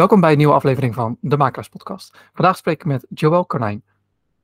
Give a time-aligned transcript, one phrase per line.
[0.00, 2.18] Welkom bij een nieuwe aflevering van de Makelaars Podcast.
[2.32, 3.82] Vandaag spreek ik met Joël Konijn,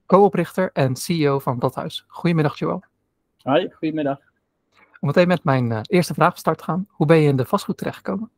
[0.06, 2.04] co-oprichter en CEO van Bladhuis.
[2.08, 2.82] Goedemiddag Joël.
[3.42, 4.18] Hoi, goedemiddag.
[5.00, 6.86] Om meteen met mijn uh, eerste vraag van start te gaan.
[6.88, 8.30] Hoe ben je in de vastgoed terechtgekomen?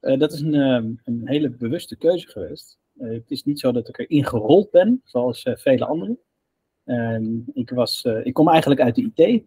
[0.00, 2.78] Uh, dat is een, uh, een, hele bewuste keuze geweest.
[2.98, 6.18] het is niet zo dat ik erin gerold ben, zoals vele anderen.
[6.84, 9.42] Ehm, ik, was, ik kom eigenlijk uit de IT.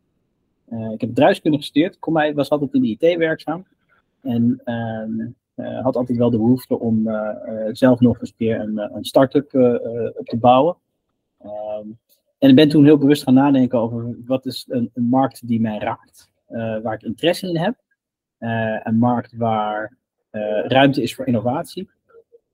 [0.93, 3.65] ik heb bedrijfskunde gestudeerd, kom, was altijd in de IT werkzaam.
[4.21, 7.29] En ehm, had altijd wel de behoefte om uh,
[7.71, 9.53] zelf nog eens een keer een, een start-up
[10.15, 10.75] op te bouwen.
[11.43, 11.99] Um,
[12.37, 15.61] en ik ben toen heel bewust gaan nadenken over wat is een, een markt die
[15.61, 16.29] mij raakt,
[16.83, 17.75] waar ik interesse in heb.
[18.83, 19.97] een markt waar
[20.63, 21.89] ruimte is voor innovatie.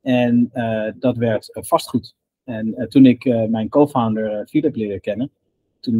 [0.02, 0.52] En
[0.99, 2.16] dat werd vastgoed.
[2.43, 5.31] En toen ik mijn co-founder Philip leerde kennen,
[5.79, 5.99] toen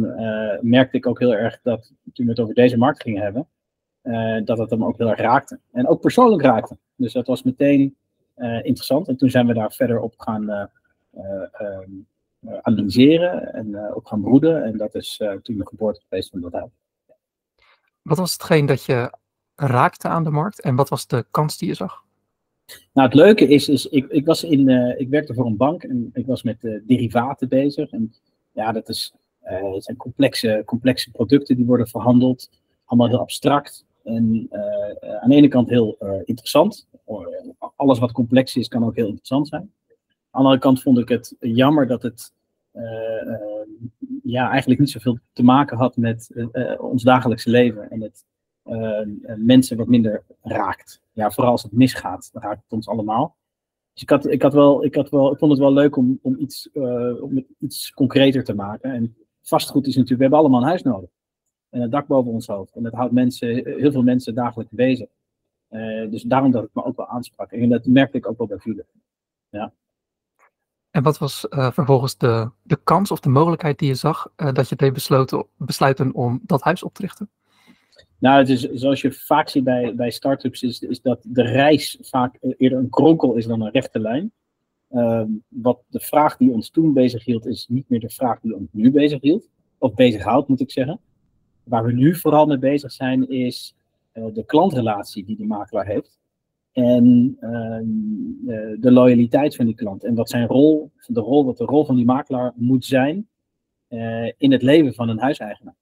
[0.60, 3.48] merkte ik ook heel erg dat toen we het over deze markt gingen hebben,
[4.02, 5.60] uh, dat het hem ook heel erg raakte.
[5.72, 6.76] En ook persoonlijk raakte.
[7.00, 7.96] Dus dat was meteen
[8.36, 9.08] uh, interessant.
[9.08, 11.82] En toen zijn we daar verder op gaan uh,
[12.62, 14.64] analyseren en op gaan broeden.
[14.64, 16.70] En dat is toen de geboorte geweest van dat huis.
[18.02, 19.12] Wat was hetgeen dat je
[19.54, 22.04] raakte aan de markt en wat was de kans die je zag?
[22.92, 26.10] Nou, het leuke is, is ik, ik, was in, ik werkte voor een bank en
[26.12, 27.90] ik was met derivaten bezig.
[27.90, 28.14] En
[28.52, 32.50] ja, dat is, het zijn complexe, complexe producten die worden verhandeld.
[32.84, 33.84] Allemaal heel abstract.
[34.04, 36.88] En uh, aan de ene kant heel uh, interessant.
[37.76, 39.60] Alles wat complex is, kan ook heel interessant zijn.
[39.60, 42.32] Aan de andere kant vond ik het jammer dat het
[42.72, 42.82] uh,
[44.22, 46.30] ja, eigenlijk niet zoveel te maken had met
[46.78, 47.90] ons dagelijkse leven.
[47.90, 48.24] En het
[49.36, 51.00] mensen wat minder raakt.
[51.12, 53.36] Ja, vooral als het misgaat, dan raakt het ons allemaal.
[53.92, 56.18] Dus ik, had, ik, had wel, ik, had wel, ik vond het wel leuk om,
[56.22, 56.68] om, iets,
[57.20, 58.92] om het iets concreter te maken.
[58.92, 61.10] En vastgoed is natuurlijk, we hebben allemaal een huis nodig
[61.70, 62.74] en het dak boven ons hoofd.
[62.74, 65.08] En dat houdt mensen, heel veel mensen dagelijks bezig.
[65.70, 67.52] Uh, dus daarom dat het me ook wel aansprak.
[67.52, 68.86] En dat merkte ik ook wel bij Philip.
[69.48, 69.72] Ja.
[70.90, 74.52] En wat was uh, vervolgens de, de kans of de mogelijkheid die je zag uh,
[74.52, 77.30] dat je deed besloten, besluiten om dat huis op te richten?
[78.18, 81.98] Nou, het is, zoals je vaak ziet bij, bij start-ups, is, is dat de reis
[82.00, 84.32] vaak eerder een kronkel is dan een rechte lijn.
[84.90, 88.56] Uh, wat de vraag die ons toen bezig hield, is niet meer de vraag die
[88.56, 89.48] ons nu bezig hield.
[89.78, 91.00] Of bezighoudt, moet ik zeggen.
[91.64, 93.74] Waar we nu vooral mee bezig zijn, is
[94.14, 96.18] uh, de klantrelatie die de makelaar heeft.
[96.72, 100.04] En uh, de loyaliteit van die klant.
[100.04, 103.28] En wat zijn rol, de rol, wat de rol van die makelaar moet zijn
[103.88, 105.74] uh, in het leven van een huiseigenaar.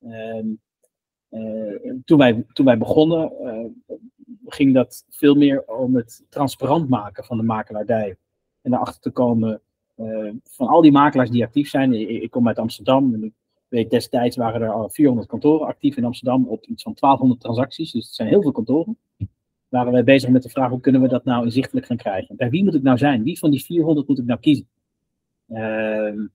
[0.00, 0.46] Ehm,
[2.04, 3.32] toen, wij, toen wij begonnen,
[4.46, 8.16] ging dat veel meer om het transparant maken van de makelaardij.
[8.62, 9.60] En erachter te komen
[10.44, 11.92] van al die makelaars die actief zijn.
[12.22, 13.32] Ik, kom uit Amsterdam
[13.70, 17.92] weet, destijds waren er al 400 kantoren actief in Amsterdam op iets van 1200 transacties.
[17.92, 18.98] Dus het zijn heel veel kantoren.
[19.68, 22.36] Waren wij bezig met de vraag hoe kunnen we dat nou inzichtelijk gaan krijgen?
[22.36, 23.22] Bij wie moet ik nou zijn?
[23.22, 24.68] Wie van die 400 moet ik nou kiezen?
[25.48, 26.26] Uh,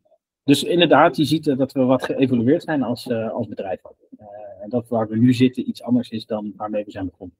[0.43, 3.81] dus inderdaad, je ziet dat we wat geëvolueerd zijn als, uh, als bedrijf.
[4.19, 4.25] Uh,
[4.61, 7.35] en dat waar we nu zitten iets anders is dan waarmee we zijn begonnen.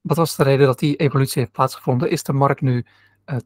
[0.00, 2.10] Wat was de reden dat die evolutie heeft plaatsgevonden?
[2.10, 2.84] Is de markt nu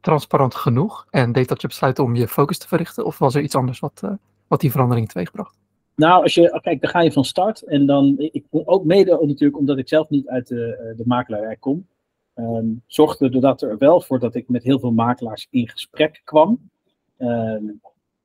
[0.00, 3.04] transparant genoeg en deed dat je besluiten om je focus te verrichten?
[3.04, 4.02] Of was er iets anders wat,
[4.48, 5.62] wat die verandering teweegbracht?
[5.96, 7.62] Nou, als je, kijk, dan ga je van start.
[7.62, 11.56] En dan, ik, ook mede natuurlijk omdat ik zelf niet uit de, eh, de makelaarij
[11.56, 11.86] kom,
[12.34, 16.70] um, zorgde er er wel voor dat ik met heel veel makelaars in gesprek kwam.
[17.18, 17.80] Um,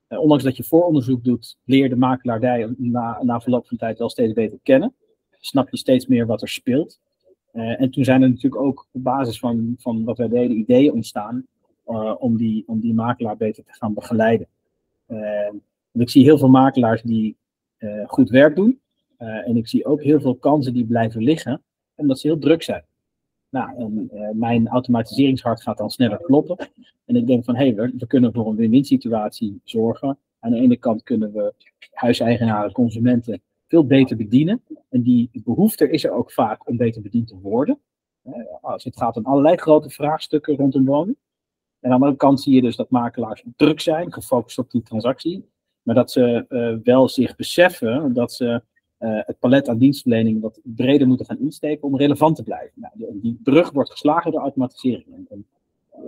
[0.08, 4.32] ondanks dat je vooronderzoek doet, leer de makelaardij na, na verloop van tijd wel steeds
[4.32, 4.94] beter kennen.
[5.30, 7.00] Snap je steeds meer wat er speelt.
[7.52, 10.92] Uh, en toen zijn er natuurlijk ook op basis van, van wat wij deden ideeën
[10.92, 11.46] ontstaan
[12.18, 14.46] om, die, om die makelaar beter te gaan begeleiden.
[15.08, 15.18] Uh,
[15.92, 17.36] ik zie heel veel makelaars die
[17.78, 18.80] uh, goed werk doen.
[19.18, 21.62] Uh, en ik zie ook heel veel kansen die blijven liggen,
[21.94, 22.84] omdat ze heel druk zijn.
[23.48, 26.56] Nou, en, uh, mijn automatiseringshart gaat dan sneller kloppen.
[27.04, 30.18] En ik denk van, hé, hey, we, kunnen voor een win-win situatie zorgen.
[30.38, 31.54] Aan de ene kant kunnen we
[31.92, 34.62] huiseigenaren, consumenten veel beter bedienen.
[34.88, 37.80] En die behoefte is er ook vaak om beter bediend te worden.
[38.60, 41.16] als het gaat om allerlei grote vraagstukken rondom woning.
[41.80, 44.82] En aan de andere kant zie je dus dat makelaars druk zijn, gefocust op die
[44.82, 45.48] transactie.
[45.82, 48.62] Maar dat ze uh, wel zich beseffen dat ze
[49.00, 52.72] uh, het palet aan dienstverlening wat breder moeten gaan insteken om relevant te blijven.
[52.74, 55.06] Nou, die, die, brug wordt geslagen door automatisering.
[55.14, 55.46] En, en,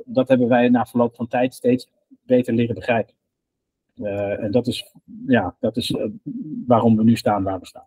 [0.05, 1.89] dat hebben wij na verloop van tijd steeds
[2.23, 3.15] beter leren begrijpen.
[3.97, 4.93] Uh, en dat is,
[5.27, 5.97] ja, dat is
[6.67, 7.87] waarom we nu staan waar we staan.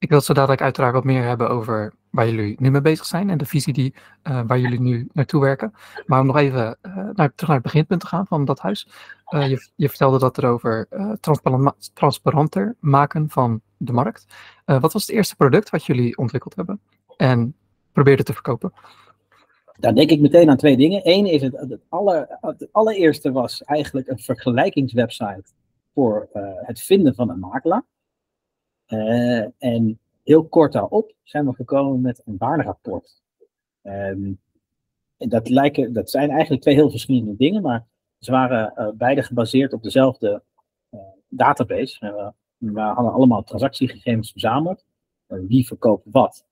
[0.00, 3.30] Ik wil zo dadelijk uiteraard wat meer hebben over waar jullie nu mee bezig zijn
[3.30, 3.94] en de visie die,
[4.28, 5.74] uh, waar jullie nu naartoe werken.
[6.06, 8.88] Maar om nog even uh, naar, terug naar het beginpunt te gaan van dat huis.
[9.34, 10.88] Uh, je, je, vertelde dat er over
[11.20, 14.26] transparant, transparanter maken van de markt.
[14.64, 16.80] wat was het eerste product wat jullie ontwikkeld hebben
[17.16, 17.54] en
[17.92, 18.72] probeerden te verkopen?
[19.78, 21.00] Daar denk ik meteen aan twee dingen.
[21.04, 25.44] Eén is het, het, aller, het allereerste was eigenlijk een vergelijkingswebsite
[25.94, 26.28] voor
[26.60, 27.84] het vinden van een makelaar.
[29.58, 33.22] En heel kort daarop zijn we gekomen met een waarnerapport.
[33.82, 34.38] Um,
[35.28, 37.86] dat, lijken, dat zijn eigenlijk twee heel verschillende dingen, maar
[38.18, 40.42] ze waren uh, beide gebaseerd op dezelfde
[40.90, 42.06] uh, database.
[42.06, 44.84] Uh, we hadden allemaal transactiegegevens verzameld.
[45.26, 46.44] wie verkoopt wat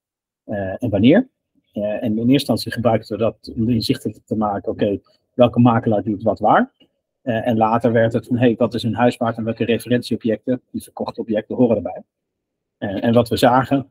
[0.79, 1.29] en wanneer.
[1.73, 5.01] en in eerste instantie gebruikten we dat om inzichtelijk te maken, oké,
[5.35, 6.73] welke makelaar doet wat waar.
[7.23, 10.63] en later werd het van, hé, hey, wat is een huis waard en welke referentieobjecten,
[10.71, 12.03] die verkochte objecten, horen erbij.
[12.79, 13.91] En wat we zagen,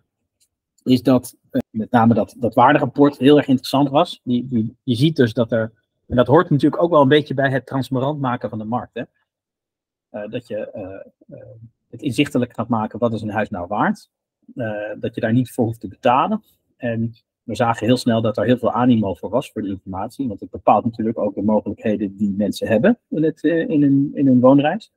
[0.83, 4.21] is dat uh, met name dat, dat waarderapport heel erg interessant was.
[4.23, 5.73] Die, je ziet dus dat er,
[6.07, 8.93] en dat hoort natuurlijk ook wel een beetje bij het transparant maken van de markt.
[8.93, 9.03] Hè?
[10.11, 10.69] Uh, dat je
[11.89, 14.09] het inzichtelijk gaat maken, wat is een huis nou waard?
[14.99, 16.43] dat je daar niet voor hoeft te betalen.
[16.77, 17.13] En
[17.43, 20.27] we zagen heel snel dat er heel veel animo voor was voor de informatie.
[20.27, 24.27] Want het bepaalt natuurlijk ook de mogelijkheden die mensen hebben in, het, in, hun, in
[24.27, 24.91] hun woonreis.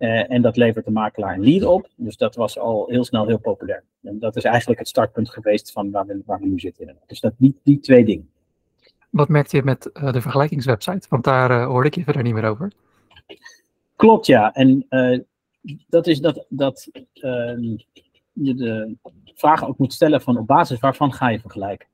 [0.00, 1.88] Uh, en dat levert de makelaar een lead op.
[1.96, 3.84] Dus dat was al heel snel heel populair.
[4.02, 6.96] En dat is eigenlijk het startpunt geweest van waar we, waar we nu zitten.
[7.06, 8.30] Dus dat, die, die twee dingen.
[9.10, 11.06] Wat merkte je met uh, de vergelijkingswebsite?
[11.08, 12.72] Want daar uh, hoorde ik je verder niet meer over.
[13.96, 14.52] Klopt, ja.
[14.52, 14.86] En
[15.88, 17.76] dat is dat, dat ehm,
[18.32, 18.96] je de
[19.34, 21.88] vraag ook moet stellen van op basis waarvan ga je vergelijken.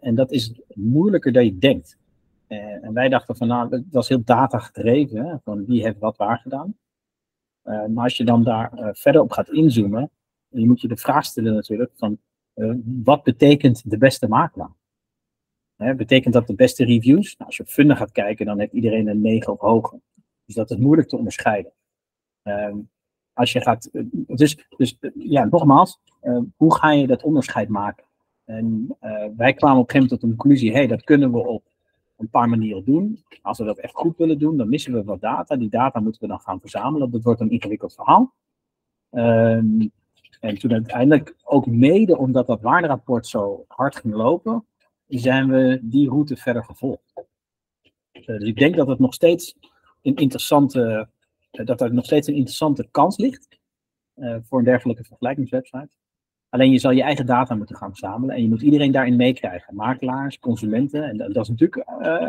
[0.00, 1.98] en dat is moeilijker dan je denkt.
[2.46, 5.26] en wij dachten van nou, dat was heel data gedreven.
[5.26, 6.74] Hè, van wie heeft wat waar gedaan.
[7.64, 10.10] Uh, maar als je dan daar uh, verder op gaat inzoomen,
[10.48, 12.18] je moet je de vraag stellen natuurlijk van
[12.84, 14.70] wat betekent de beste makelaar?
[15.76, 17.36] Betekent dat de beste reviews?
[17.36, 20.00] Nou, als je op Funda gaat kijken, dan heeft iedereen een 9 of hoger.
[20.44, 21.72] Dus dat is moeilijk te onderscheiden.
[22.42, 22.76] Ehm,
[23.32, 26.00] als je gaat, dus, dus ja, nogmaals,
[26.56, 28.04] hoe ga je dat onderscheid maken?
[28.44, 28.96] En
[29.36, 31.71] wij kwamen op een gegeven moment tot de conclusie, hey, dat kunnen we op
[32.22, 33.24] een paar manieren doen.
[33.42, 35.56] Als we dat echt goed willen doen, dan missen we wat data.
[35.56, 37.10] Die data moeten we dan gaan verzamelen.
[37.10, 38.34] Dat wordt een ingewikkeld verhaal.
[39.10, 39.92] Um,
[40.40, 44.66] en toen uiteindelijk, ook mede omdat dat waarderapport zo hard ging lopen,
[45.06, 47.12] zijn we die route verder gevolgd.
[48.12, 49.56] Uh, dus ik denk dat het nog steeds
[50.02, 51.08] een interessante,
[51.52, 53.58] uh, dat er nog steeds een interessante kans ligt
[54.16, 55.96] uh, voor een dergelijke vergelijkingswebsite.
[56.52, 59.74] Alleen je zal je eigen data moeten gaan verzamelen en je moet iedereen daarin meekrijgen.
[59.74, 61.02] Makelaars, consumenten.
[61.04, 62.28] En dat, is natuurlijk uh,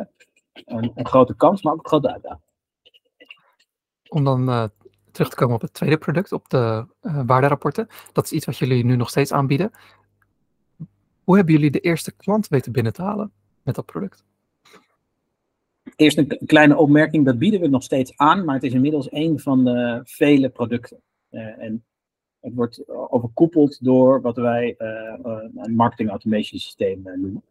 [0.53, 2.43] een, een, grote kans, maar ook een grote uitdaging.
[4.09, 4.65] Om dan uh,
[5.11, 7.87] terug te komen op het tweede product, op de uh, waarderapporten.
[8.11, 9.71] Dat is iets wat jullie nu nog steeds aanbieden.
[11.23, 13.31] Hoe hebben jullie de eerste klant weten binnen te halen
[13.63, 14.23] met dat product?
[15.95, 19.39] Eerst een kleine opmerking, dat bieden we nog steeds aan, maar het is inmiddels een
[19.39, 21.01] van de vele producten.
[21.29, 21.83] en
[22.43, 27.43] het wordt overkoepeld door wat wij uh, een marketing automation systeem noemen.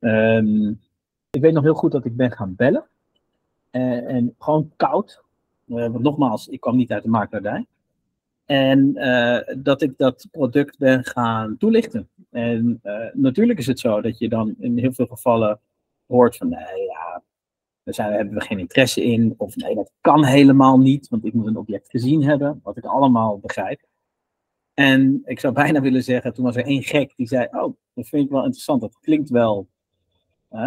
[0.00, 0.80] Um,
[1.30, 2.86] ik weet nog heel goed dat ik ben gaan bellen.
[3.70, 5.22] en gewoon koud.
[5.66, 7.66] nogmaals, ik kwam niet uit de makelaardij.
[8.44, 8.92] En
[9.56, 12.08] dat ik dat product ben gaan toelichten.
[12.30, 12.80] En
[13.12, 15.60] natuurlijk is het zo dat je dan in heel veel gevallen
[16.06, 17.22] hoort van, nee, ja,
[17.84, 19.34] daar hebben we geen interesse in.
[19.36, 22.60] Of nee, dat kan helemaal niet, want ik moet een object gezien hebben.
[22.62, 23.80] Wat ik allemaal begrijp.
[24.74, 28.08] En ik zou bijna willen zeggen, toen was er één gek die zei, oh, dat
[28.08, 28.80] vind ik wel interessant.
[28.80, 29.68] Dat klinkt wel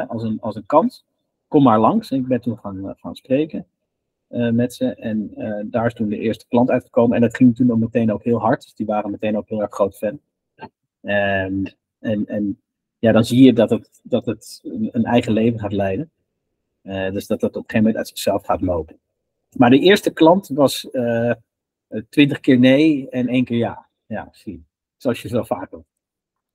[0.07, 1.05] als, een, als een kans.
[1.47, 2.11] Kom maar langs.
[2.11, 3.67] En ik ben toen gaan, gaan spreken
[4.29, 4.95] uh, met ze.
[4.95, 7.15] En uh, daar is toen de eerste klant uitgekomen.
[7.15, 8.61] En dat ging toen ook meteen ook heel hard.
[8.61, 10.19] Dus die waren meteen ook heel erg groot fan.
[11.01, 12.61] En, en, en
[12.99, 14.59] ja, dan zie je dat het, dat het
[14.91, 16.11] een eigen leven gaat leiden.
[16.87, 18.99] Uh, dus dat dat op een gegeven moment uit zichzelf gaat lopen.
[19.57, 21.31] Maar de eerste klant was uh,
[22.09, 23.87] twintig keer nee en één keer ja.
[24.05, 24.65] Ja, zie.
[24.97, 25.83] Zoals je zo vaak doet.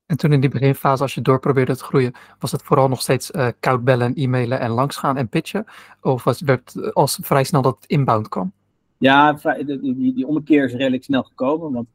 [0.06, 3.00] En toen in die beginfase, als je door probeerde te groeien, was het vooral nog
[3.00, 5.64] steeds uh, koud bellen en e-mailen en langsgaan en pitchen?
[6.00, 8.52] Of was, werd als vrij snel dat inbound kwam?
[8.98, 11.72] Ja, die, die, die ommekeer is redelijk snel gekomen.
[11.72, 11.88] Want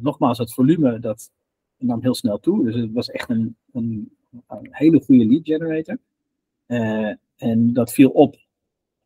[0.00, 1.30] nogmaals, het volume dat
[1.76, 2.64] nam heel snel toe.
[2.64, 4.16] Dus het was echt een, een,
[4.48, 5.98] een hele goede lead generator.
[6.68, 8.36] Uh, en dat viel op.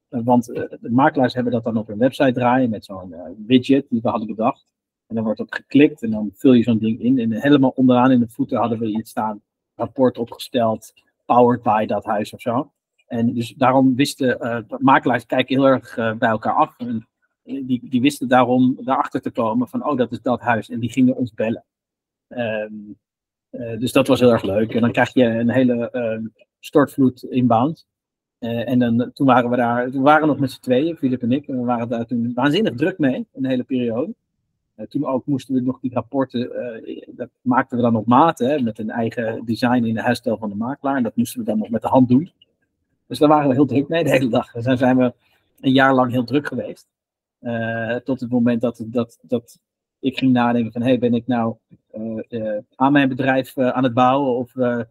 [0.08, 3.14] Want de makelaars hebben dat dan op hun website draaien met zo'n
[3.46, 4.72] widget die we hadden bedacht.
[5.06, 7.18] En dan wordt dat geklikt en dan vul je zo'n ding in.
[7.18, 9.42] En helemaal onderaan in de voeten hadden we iets staan.
[9.74, 10.92] Rapport opgesteld,
[11.24, 12.72] powered by dat huis of zo.
[13.06, 16.78] En dus daarom wisten uh, makelaars kijken heel erg bij elkaar af.
[16.78, 17.08] En
[17.42, 20.70] die, die wisten daarom daarachter te komen van, oh, dat is dat huis.
[20.70, 21.64] En die gingen ons bellen.
[22.28, 24.74] Uh, dus dat was heel erg leuk.
[24.74, 26.26] En dan krijg je een hele ehm,
[26.64, 27.86] stortvloed inbound.
[28.38, 31.32] en dan, toen waren we daar, toen waren we nog met z'n tweeën, Filip en
[31.32, 31.48] ik.
[31.48, 34.14] En we waren daar toen waanzinnig druk mee, een hele periode.
[34.88, 36.50] toen ook moesten we nog die rapporten,
[37.06, 40.48] dat maakten we dan op maat, hè, met een eigen design in de huisstijl van
[40.48, 40.96] de makelaar.
[40.96, 42.32] En dat moesten we dan nog met de hand doen.
[43.06, 44.52] Dus daar waren we heel druk mee de hele dag.
[44.52, 45.14] Dus daar zijn we
[45.60, 46.88] een jaar lang heel druk geweest.
[48.04, 49.58] tot het moment dat, dat, dat
[50.00, 51.56] ik ging nadenken van, hey, ben ik nou
[52.74, 54.86] aan mijn bedrijf aan het bouwen of nou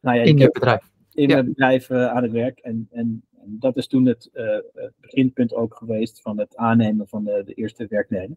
[0.00, 0.91] ja, in je bedrijf.
[1.14, 2.58] In mijn bedrijf aan het werk.
[2.58, 7.24] En, en, en dat is toen het, het, beginpunt ook geweest van het aannemen van
[7.24, 8.36] de, de eerste werknemer.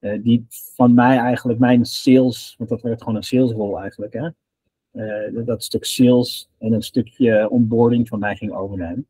[0.00, 4.28] Uh, die van mij eigenlijk mijn sales, want dat werd gewoon een salesrol eigenlijk, hè?
[5.44, 9.06] Dat stuk sales en een stukje onboarding van mij ging overnemen.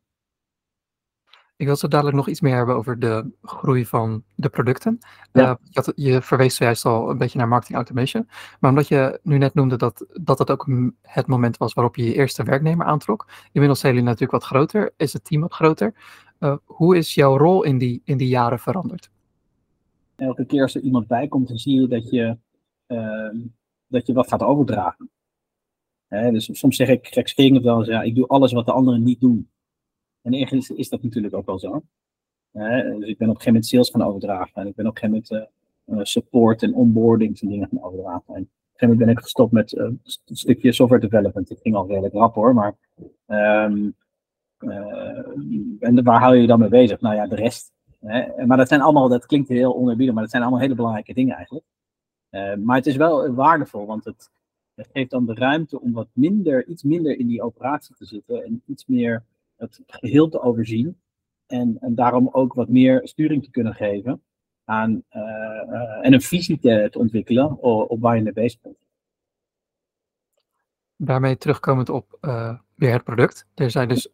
[1.55, 4.99] Ik wil zo dadelijk nog iets meer hebben over de groei van de producten.
[5.31, 5.59] Ja.
[5.73, 8.29] Uh, je verwees zojuist al een beetje naar marketing automation.
[8.59, 10.67] Maar omdat je nu net noemde dat dat, dat ook
[11.01, 13.27] het moment was waarop je je eerste werknemer aantrok.
[13.51, 15.93] Inmiddels zijn jullie natuurlijk wat groter, is het team wat groter.
[16.39, 19.11] Uh, hoe is jouw rol in die, in die jaren veranderd?
[20.15, 22.37] Elke keer als er iemand bij komt, dan zie je dat je,
[22.87, 23.29] uh,
[23.87, 25.09] dat je wat gaat overdragen.
[26.07, 29.03] Hè, dus soms zeg ik gekscherend wel eens, ja, ik doe alles wat de anderen
[29.03, 29.49] niet doen.
[30.23, 31.83] En eigenlijk is dat natuurlijk ook wel zo.
[32.51, 34.61] dus ik ben op een gegeven moment sales gaan overdragen.
[34.61, 35.51] En ik ben op een gegeven moment
[35.85, 38.35] uh, support en onboarding en dingen gaan overdragen.
[38.35, 41.51] En op een gegeven moment ben ik gestopt met uh, een stukje software development.
[41.51, 42.75] Ik ging al redelijk rap hoor, maar
[43.27, 43.95] um,
[45.79, 47.01] en waar hou je je dan mee bezig?
[47.01, 47.71] Nou ja, de rest.
[47.99, 48.45] Hè?
[48.45, 51.35] Maar dat zijn allemaal, dat klinkt heel onerbiedig, maar dat zijn allemaal hele belangrijke dingen
[51.35, 51.65] eigenlijk.
[52.63, 54.29] maar het is wel waardevol, want het,
[54.75, 58.43] het geeft dan de ruimte om wat minder, iets minder in die operatie te zitten
[58.43, 59.23] en iets meer
[59.63, 60.97] het geheel te overzien.
[61.47, 64.21] En, en daarom ook wat meer sturing te kunnen geven
[64.65, 68.75] aan, uh, uh, en een visie te, ontwikkelen op, op, waar je mee bezig bent.
[70.95, 73.47] Daarmee terugkomend op uh, weer het product.
[73.55, 74.09] Er zijn dus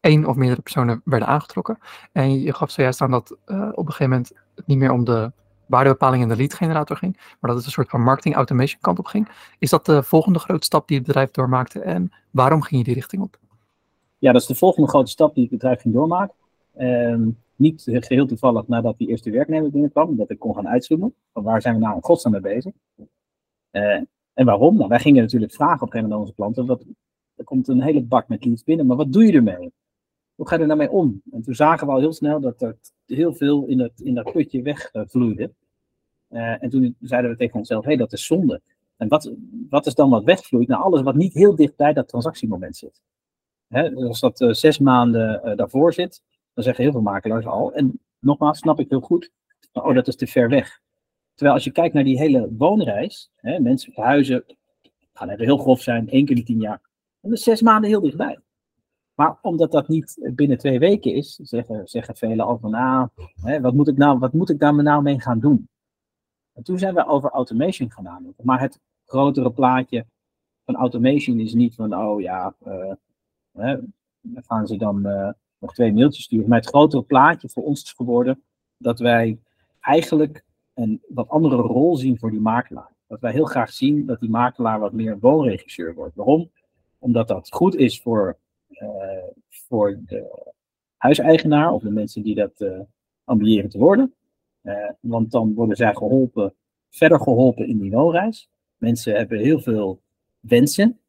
[0.00, 1.78] één of meerdere personen werden aangetrokken.
[2.12, 5.32] En je gaf zojuist aan dat op een gegeven moment het niet meer om de
[5.66, 8.98] waardebepaling en de lead generator ging, maar dat het een soort van marketing automation kant
[8.98, 9.28] op ging.
[9.58, 12.94] Is dat de volgende grote stap die het bedrijf doormaakte en waarom ging je die
[12.94, 13.38] richting op?
[14.24, 16.34] Ja, dat is de volgende grote stap die het bedrijf ging doormaken.
[16.76, 17.26] Uh,
[17.56, 21.14] niet geheel toevallig nadat die eerste werknemer binnenkwam, dat ik kon gaan uitzoomen.
[21.32, 22.72] Van waar zijn we nou in godsnaam mee bezig?
[23.72, 24.00] Uh,
[24.34, 24.76] en waarom?
[24.76, 26.66] Nou, wij gingen natuurlijk vragen op een gegeven moment onze klanten.
[26.66, 26.84] Wat,
[27.34, 29.72] er komt een hele bak met leads binnen, maar wat doe je ermee?
[30.34, 31.22] Hoe ga je er nou mee om?
[31.30, 32.76] En toen zagen we al heel snel dat er
[33.06, 35.52] heel veel in, het, in dat putje wegvloeide.
[36.30, 38.60] Uh, en toen zeiden we tegen onszelf, hé, hey, dat is zonde.
[38.96, 39.32] En wat,
[39.70, 40.68] wat is dan wat wegvloeit?
[40.68, 43.02] Nou, alles wat niet heel dicht bij dat transactiemoment zit.
[43.68, 46.22] Hè, als dat uh, zes maanden uh, daarvoor zit,
[46.54, 47.72] dan zeggen heel veel makelaars al.
[47.72, 49.30] En nogmaals, snap ik heel goed.
[49.72, 50.80] Oh, dat is te ver weg.
[51.34, 54.44] Terwijl als je kijkt naar die hele woonreis, hè, mensen verhuizen,
[55.12, 56.80] gaan even heel grof zijn, één keer in tien jaar.
[57.20, 58.38] Dan is zes maanden heel dichtbij.
[59.14, 63.08] Maar omdat dat niet binnen twee weken is, zeggen, zeggen velen al van, nou,
[63.40, 65.68] hè, wat, moet ik nou, wat moet ik daar nou mee gaan doen?
[66.52, 68.44] En toen zijn we over automation nadenken.
[68.44, 70.06] Maar het grotere plaatje
[70.64, 72.92] van automation is niet van, oh ja, uh,
[73.58, 73.76] Hè,
[74.34, 76.48] gaan ze dan uh, nog twee mailtjes sturen.
[76.48, 78.42] Maar het grotere plaatje voor ons is geworden
[78.76, 79.38] dat wij
[79.80, 80.44] eigenlijk
[80.74, 82.92] een wat andere rol zien voor die makelaar.
[83.06, 86.14] Dat wij heel graag zien dat die makelaar wat meer woonregisseur wordt.
[86.14, 86.50] Waarom?
[86.98, 88.88] Omdat dat goed is voor, uh,
[89.48, 90.52] voor de
[90.96, 92.80] huiseigenaar of de mensen die dat uh,
[93.24, 94.14] ambiëren te worden.
[95.00, 96.54] want dan worden zij geholpen,
[96.90, 98.48] verder geholpen in die woonreis.
[98.76, 100.00] Mensen hebben heel veel
[100.40, 101.00] wensen,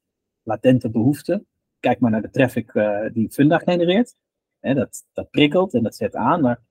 [0.44, 1.48] latente behoeften
[1.80, 4.16] kijk maar naar de traffic uh, die Funda genereert.
[4.60, 6.62] dat, dat prikkelt en dat zet aan, maar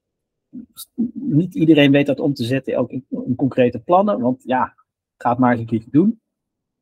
[1.13, 3.07] niet iedereen weet dat om te zetten ook in,
[3.37, 4.21] concrete plannen.
[4.21, 4.75] Want ja,
[5.17, 6.21] ga het maar eens een keertje doen.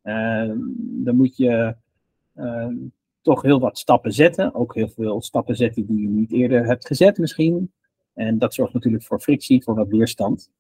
[0.03, 1.77] Uh, dan moet je
[2.35, 2.69] uh,
[3.21, 4.55] toch heel wat stappen zetten.
[4.55, 7.73] Ook heel veel stappen zetten die je niet eerder hebt gezet misschien.
[8.15, 10.51] En dat zorgt natuurlijk voor frictie, voor wat weerstand.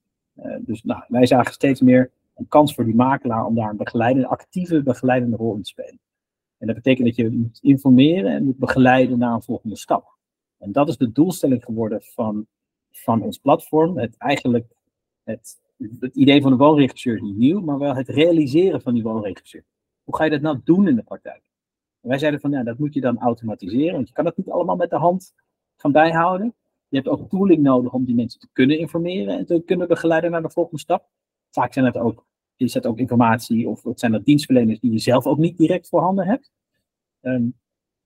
[0.61, 4.29] Dus nou, wij zagen steeds meer een kans voor die makelaar om daar een begeleidende,
[4.29, 5.99] actieve begeleidende rol in te spelen.
[6.63, 10.17] En dat betekent dat je moet informeren en moet begeleiden naar een volgende stap.
[10.59, 12.47] En dat is de doelstelling geworden van,
[12.91, 13.99] van ons platform.
[13.99, 14.67] Het eigenlijk,
[15.23, 15.61] het,
[16.01, 19.65] het idee van de woonregisseur is niet nieuw, maar wel het realiseren van die woonregisseur.
[20.05, 21.43] Hoe ga je dat nou doen in de praktijk?
[22.01, 24.51] En wij zeiden van, ja, dat moet je dan automatiseren, want je kan dat niet
[24.51, 25.35] allemaal met de hand
[25.77, 26.55] gaan bijhouden.
[26.89, 30.31] Je hebt ook tooling nodig om die mensen te kunnen informeren en te kunnen begeleiden
[30.31, 31.09] naar de volgende stap.
[31.51, 32.27] Vaak zijn het ook
[32.65, 35.89] is dat ook informatie of het zijn dat dienstverleners die je zelf ook niet direct
[35.89, 36.51] voorhanden hebt.
[37.21, 37.55] Um,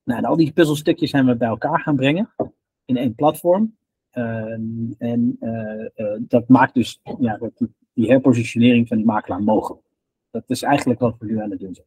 [0.05, 2.35] nou, en al die puzzelstukjes zijn we bij elkaar gaan brengen
[2.85, 3.77] in één platform.
[4.13, 9.87] Um, en uh, uh, dat maakt dus ja, die, die, herpositionering van die makelaar mogelijk.
[10.31, 11.87] Dat is eigenlijk wat we nu aan het doen zijn.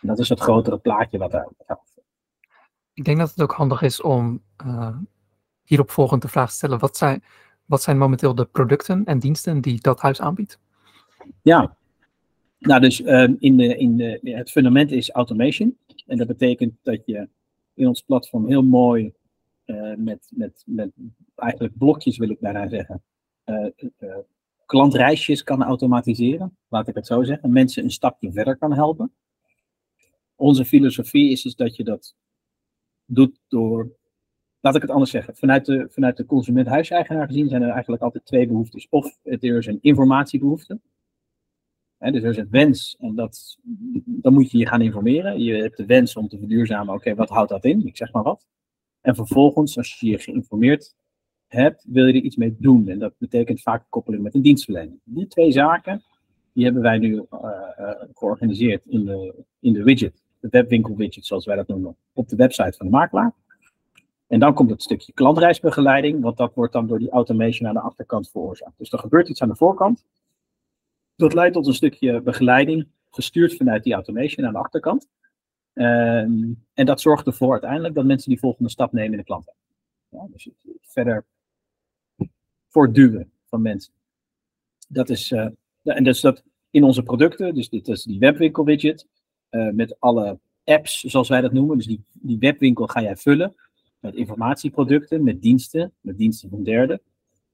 [0.00, 1.98] En dat is het grotere plaatje wat daar gaat.
[2.92, 4.96] Ik denk dat het ook handig is om uh,
[5.62, 7.22] hierop volgend de vraag te stellen: wat zijn,
[7.64, 10.60] wat zijn momenteel de producten en diensten die dat huis aanbiedt?
[11.42, 11.76] Ja,
[12.58, 15.76] nou dus ehm, in de, in de, het fundament is automation.
[16.06, 17.28] En dat betekent dat je
[17.74, 19.12] in ons platform heel mooi
[19.66, 20.90] uh, met, met, met
[21.34, 23.02] eigenlijk blokjes wil ik bijna zeggen,
[23.44, 23.66] uh,
[24.66, 29.12] klantreisjes kan automatiseren, laat ik het zo zeggen, mensen een stapje verder kan helpen.
[30.36, 32.16] Onze filosofie is, is dat je dat
[33.04, 33.96] doet door,
[34.60, 38.24] laat ik het anders zeggen, vanuit de, vanuit de consument-huiseigenaar gezien zijn er eigenlijk altijd
[38.24, 38.86] twee behoeftes.
[38.90, 40.80] Of er is een informatiebehoefte,
[41.98, 43.58] Dus er is een wens en dat,
[44.04, 45.40] dan moet je je gaan informeren.
[45.40, 47.86] Je hebt de wens om te verduurzamen, oké, wat houdt dat in?
[47.86, 48.46] Ik zeg maar wat.
[49.00, 50.94] En vervolgens, als je je geïnformeerd
[51.46, 52.88] hebt, wil je er iets mee doen.
[52.88, 55.00] En dat betekent vaak koppeling met een dienstverlening.
[55.04, 56.02] Die twee zaken,
[56.52, 60.22] die hebben wij nu uh, uh, georganiseerd in de, in de widget.
[60.40, 63.34] De webwinkel widget, zoals wij dat noemen, op de website van de makelaar.
[64.26, 67.80] En dan komt het stukje klantreisbegeleiding, want dat wordt dan door die automation aan de
[67.80, 68.78] achterkant veroorzaakt.
[68.78, 70.04] Dus er gebeurt iets aan de voorkant.
[71.18, 75.08] Dat leidt tot een stukje begeleiding, gestuurd vanuit die automation aan de achterkant.
[75.72, 79.52] Ehm, en dat zorgt ervoor uiteindelijk dat mensen die volgende stap nemen in de klant.
[80.08, 80.48] Ja, dus
[80.80, 81.24] verder
[82.68, 83.92] voortduwen van mensen.
[84.88, 85.48] Dat is, uh,
[85.82, 89.06] en dus dat in onze producten, dus dit is die webwinkel widget,
[89.50, 91.76] uh, met alle apps zoals wij dat noemen.
[91.76, 93.54] Dus die, die webwinkel ga jij vullen
[93.98, 97.00] met informatieproducten, met diensten, met diensten van derden.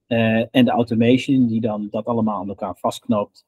[0.08, 3.44] Uh, en de automation die dan dat allemaal aan elkaar vastknoopt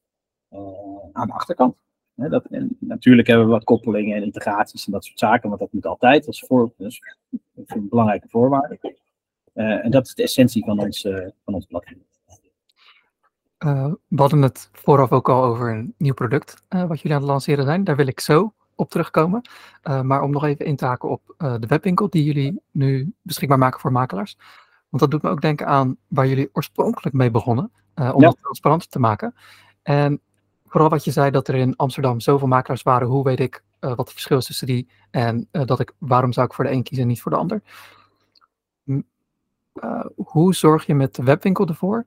[1.12, 1.76] aan de achterkant
[2.16, 5.72] dat, en natuurlijk hebben we wat koppelingen en integraties en dat soort zaken, want dat
[5.72, 6.24] moet altijd.
[6.24, 7.00] Dat is, voor, dus,
[7.54, 8.78] een belangrijke voorwaarde.
[9.54, 12.04] Uh, en dat is de essentie van ons, uh, van ons platform.
[13.64, 17.30] Uh, we hadden het vooraf ook al over een nieuw product wat jullie aan het
[17.30, 17.84] lanceren zijn.
[17.84, 19.48] Daar wil ik zo op terugkomen.
[19.82, 23.80] maar om nog even in te haken op de webwinkel die jullie nu beschikbaar maken
[23.80, 24.36] voor makelaars.
[24.88, 27.70] Want dat doet me ook denken aan waar jullie oorspronkelijk mee begonnen.
[27.94, 28.28] om ja.
[28.28, 29.34] dat transparant te maken.
[29.82, 30.20] En
[30.66, 33.90] vooral wat je zei dat er in Amsterdam zoveel makelaars waren, hoe weet ik uh,
[33.90, 36.70] wat het verschil is tussen die en uh, dat ik, waarom zou ik voor de
[36.70, 37.62] een kiezen en niet voor de ander?
[38.84, 42.06] Uh, hoe zorg je met de webwinkel ervoor?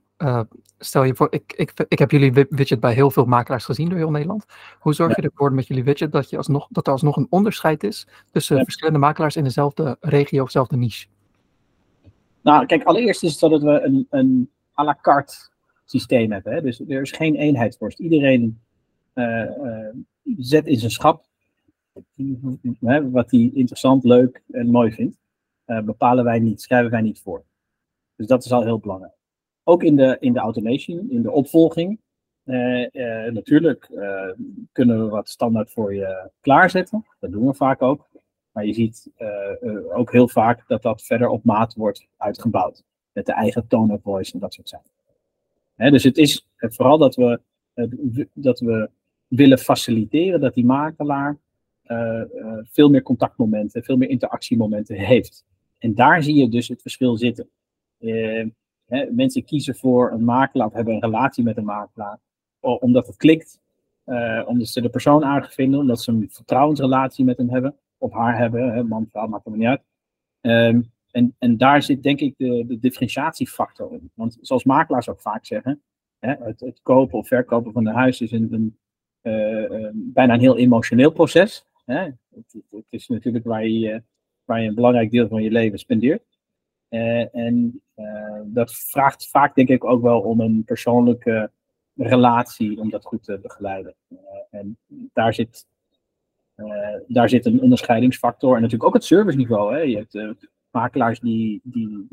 [0.78, 3.98] stel je voor, ik, ik, ik heb jullie widget bij heel veel makelaars gezien door
[3.98, 4.45] heel Nederland.
[4.80, 5.15] Hoe zorg ja.
[5.22, 8.58] je ervoor met jullie widget dat, je alsnog, dat er alsnog een onderscheid is tussen
[8.58, 8.63] ja.
[8.63, 11.08] verschillende makelaars in dezelfde regio of dezelfde niche?
[12.41, 15.50] Nou, kijk, allereerst is het dat we een, een à la carte
[15.89, 16.54] systeem hebben.
[16.54, 16.62] Hè?
[16.62, 17.99] Dus er is geen eenheidsworst.
[17.99, 18.62] Iedereen
[19.13, 19.88] uh, uh,
[20.38, 21.28] zet in zijn schap
[23.12, 25.17] wat hij interessant, leuk en mooi vindt.
[25.65, 27.43] Uh, bepalen wij niet, schrijven wij niet voor.
[28.15, 29.13] Dus dat is al heel belangrijk.
[29.63, 31.99] Ook in de, in de automation, in de opvolging.
[33.32, 33.89] natuurlijk
[34.71, 37.06] kunnen we wat standaard voor je klaarzetten.
[37.19, 38.08] Dat doen we vaak ook.
[38.52, 39.12] Maar je ziet
[39.93, 42.84] ook heel vaak dat dat verder op maat wordt uitgebouwd.
[43.12, 44.99] Met de eigen tone of voice en dat soort zaken
[45.80, 47.39] dus het is vooral dat we,
[48.34, 48.89] dat we
[49.28, 51.38] willen faciliteren dat die makelaar
[51.86, 55.46] uh, uh, veel meer contactmomenten, veel meer interactiemomenten heeft.
[55.78, 57.50] En daar zie je dus het verschil zitten.
[59.10, 62.20] Mensen kiezen voor een makelaar of hebben een relatie met een makelaar
[62.60, 63.60] omdat het klikt,
[64.46, 68.38] omdat ze de persoon aardig vinden, omdat ze een vertrouwensrelatie met hem hebben, of haar
[68.38, 69.82] hebben, hè, man, vrouw, maakt er niet uit.
[70.42, 74.12] Um, en, en daar zit denk ik de, de differentiatiefactor in.
[74.13, 75.82] Want zoals makelaars ook vaak zeggen,
[76.19, 78.78] hè, het, het, kopen of verkopen van een huis is een, een
[79.22, 81.65] uh, bijna een heel emotioneel proces.
[81.86, 82.02] Hè.
[82.04, 84.04] Het, het, is natuurlijk waar je,
[84.45, 86.24] waar je een belangrijk deel van je leven spendeert.
[86.89, 87.82] Uh, en
[88.45, 91.52] dat vraagt vaak denk ik ook wel om een persoonlijke
[91.95, 93.95] relatie om dat goed te begeleiden.
[94.50, 94.78] en
[95.13, 95.65] daar zit,
[97.08, 99.74] daar zit een onderscheidingsfactor en natuurlijk ook het serviceniveau.
[99.74, 99.80] Hè.
[99.80, 100.13] Je hebt
[100.71, 102.08] makelaars die, die,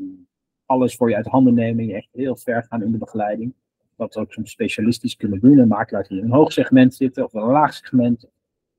[0.65, 3.53] alles voor je uit handen nemen, je echt heel ver gaan in de begeleiding.
[3.95, 5.59] Dat ook soms specialistisch kunnen doen.
[5.59, 8.29] En makelaars die in een hoog segment zitten of een laag segment, een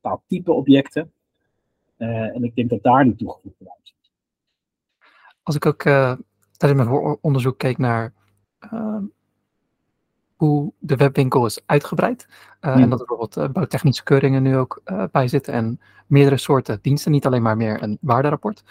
[0.01, 1.13] bepaald type objecten.
[1.99, 4.11] Uh, en ik denk dat daar die toegevoegde waarde zit.
[5.43, 6.17] Als ik ook uh,
[6.57, 8.13] tijdens mijn onderzoek keek naar
[8.73, 9.03] uh,
[10.37, 12.29] hoe de webwinkel is uitgebreid.
[12.61, 12.73] Hmm.
[12.73, 17.27] En dat er bijvoorbeeld bouwtechnische keuringen nu ook bij zitten en meerdere soorten diensten, niet
[17.27, 18.63] alleen maar meer een waarderapport.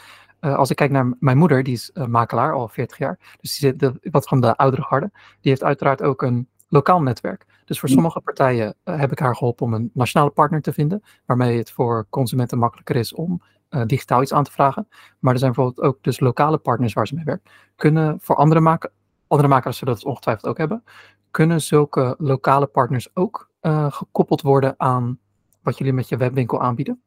[0.48, 3.58] Uh, als ik kijk naar mijn moeder, die is uh, makelaar al 40 jaar, dus
[3.58, 7.46] die zit de, wat van de oudere garde, die heeft uiteraard ook een lokaal netwerk.
[7.66, 11.04] Dus voor sommige partijen uh, heb ik haar geholpen om een nationale partner te vinden,
[11.26, 13.42] waarmee het voor consumenten makkelijker is om
[13.86, 14.88] digitaal iets aan te vragen.
[15.20, 17.52] Maar er zijn bijvoorbeeld ook dus lokale partners waar ze mee werken.
[17.76, 18.92] Kunnen voor andere, maken,
[19.28, 20.84] andere makelaars, zullen dat ongetwijfeld ook hebben,
[21.32, 23.50] kunnen zulke lokale partners ook
[23.90, 25.20] gekoppeld worden aan
[25.62, 27.02] wat jullie met je webwinkel aanbieden?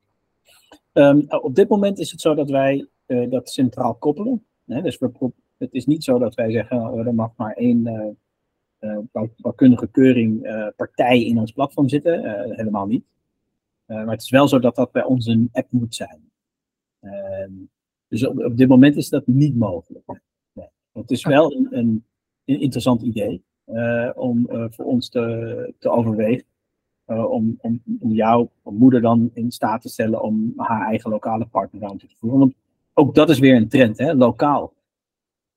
[0.93, 4.45] Um, op dit moment is het zo dat wij uh, dat centraal koppelen.
[4.67, 4.83] Hè?
[4.83, 7.87] Dus we, Het is niet zo dat wij zeggen, oh, er mag maar één
[8.81, 8.99] uh,
[9.37, 10.43] bouwkundige keuring
[10.77, 12.51] partij in ons platform zitten.
[12.55, 13.05] helemaal niet.
[13.87, 16.31] maar het is wel zo dat dat bij ons een app moet zijn.
[17.01, 17.53] Ehm,
[18.09, 20.21] dus op, dit moment is dat niet mogelijk.
[20.53, 20.69] Nee.
[20.93, 22.05] Het is wel een, een,
[22.45, 23.43] interessant idee
[24.15, 26.45] om voor ons te, te overwegen.
[27.05, 32.15] Om, om, jouw moeder dan in staat te stellen om haar eigen lokale partnerruimte te
[32.19, 32.55] voeren.
[32.95, 34.13] Ook dat is weer een trend, hè?
[34.15, 34.73] lokaal.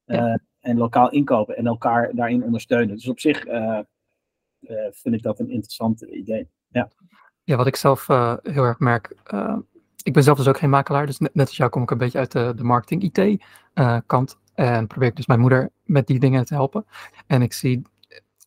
[0.05, 2.95] Uh, en lokaal inkopen en elkaar daarin ondersteunen.
[2.95, 3.79] Dus op zich uh,
[4.91, 6.49] vind ik dat een interessant idee.
[6.67, 6.89] Ja,
[7.43, 8.07] ja wat ik zelf
[8.43, 9.15] heel erg merk.
[10.03, 12.19] ik ben zelf dus ook geen makelaar, dus net, als jou kom ik een beetje
[12.19, 14.37] uit de, de marketing-IT-kant.
[14.53, 16.85] en probeer ik dus mijn moeder met die dingen te helpen.
[17.27, 17.81] En ik zie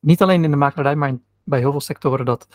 [0.00, 2.48] niet alleen in de makelaarij, maar bij heel veel sectoren dat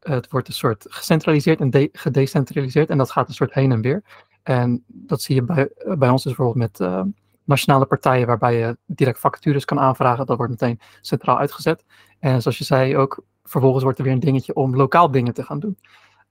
[0.00, 2.90] het wordt een soort gecentraliseerd en gedecentraliseerd.
[2.90, 4.02] En dat gaat een soort heen en weer.
[4.42, 7.02] En dat zie je bij, bij ons dus bijvoorbeeld met uh,
[7.44, 10.26] nationale partijen, waarbij je direct vacatures kan aanvragen.
[10.26, 11.84] Dat wordt meteen centraal uitgezet.
[12.18, 15.42] En zoals je zei ook, vervolgens wordt er weer een dingetje om lokaal dingen te
[15.42, 15.78] gaan doen.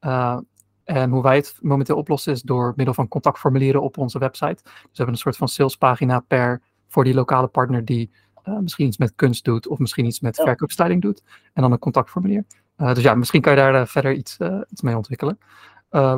[0.01, 0.37] Uh,
[0.83, 4.63] en hoe wij het momenteel oplossen is door middel van contactformulieren op onze website.
[4.63, 8.11] Dus we hebben een soort van salespagina per voor die lokale partner die
[8.45, 10.43] uh, misschien iets met kunst doet of misschien iets met ja.
[10.43, 11.23] verkoopstyling doet.
[11.53, 12.45] En dan een contactformulier.
[12.77, 14.37] Uh, dus ja, misschien kan je daar verder iets,
[14.69, 15.39] iets mee ontwikkelen.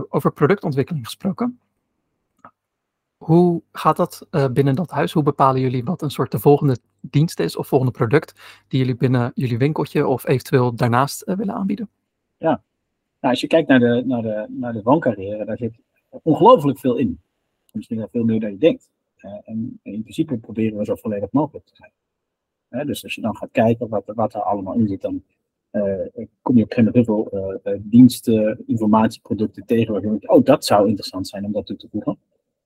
[0.10, 1.60] over productontwikkeling gesproken.
[3.20, 5.14] Hoe gaat dat binnen dat huis?
[5.14, 8.96] Hoe bepalen jullie wat een soort de volgende dienst is of volgende product die jullie
[8.96, 11.90] binnen jullie winkeltje of eventueel daarnaast willen aanbieden?
[12.38, 12.62] Ja,
[13.20, 15.80] nou, als je kijkt naar de, naar de, naar de wooncarrière, daar zit
[16.10, 17.20] ongelooflijk veel in.
[17.72, 18.90] Misschien veel meer dan je denkt.
[19.44, 21.92] en in principe proberen we zo volledig mogelijk te zijn
[22.70, 25.24] dus als je dan gaat kijken wat, wat er allemaal in zit, dan
[26.42, 27.04] kom je op een gegeven moment heel
[27.64, 31.78] veel diensten, informatieproducten tegen waar je denkt, oh, dat zou interessant zijn om dat toe
[31.78, 32.18] te voegen.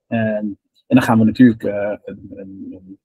[0.07, 2.99] En, en dan gaan we natuurlijk uh, een, een,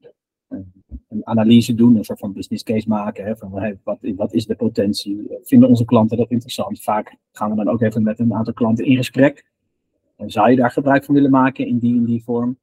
[1.08, 3.24] een, analyse doen, een soort van business case maken.
[3.24, 5.38] Hè, van wat, wat is de potentie?
[5.42, 6.82] Vinden onze klanten dat interessant?
[6.82, 9.46] Vaak gaan we dan ook even met een aantal klanten in gesprek.
[10.16, 12.58] En zou je daar gebruik van willen maken in die en die vorm?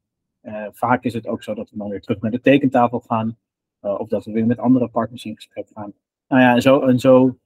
[0.71, 3.38] vaak is het ook zo dat we dan weer terug naar de tekentafel gaan.
[3.86, 5.93] Eh, of dat we weer met andere partners in gesprek gaan.
[6.28, 7.38] Nou ja, en zo, en zo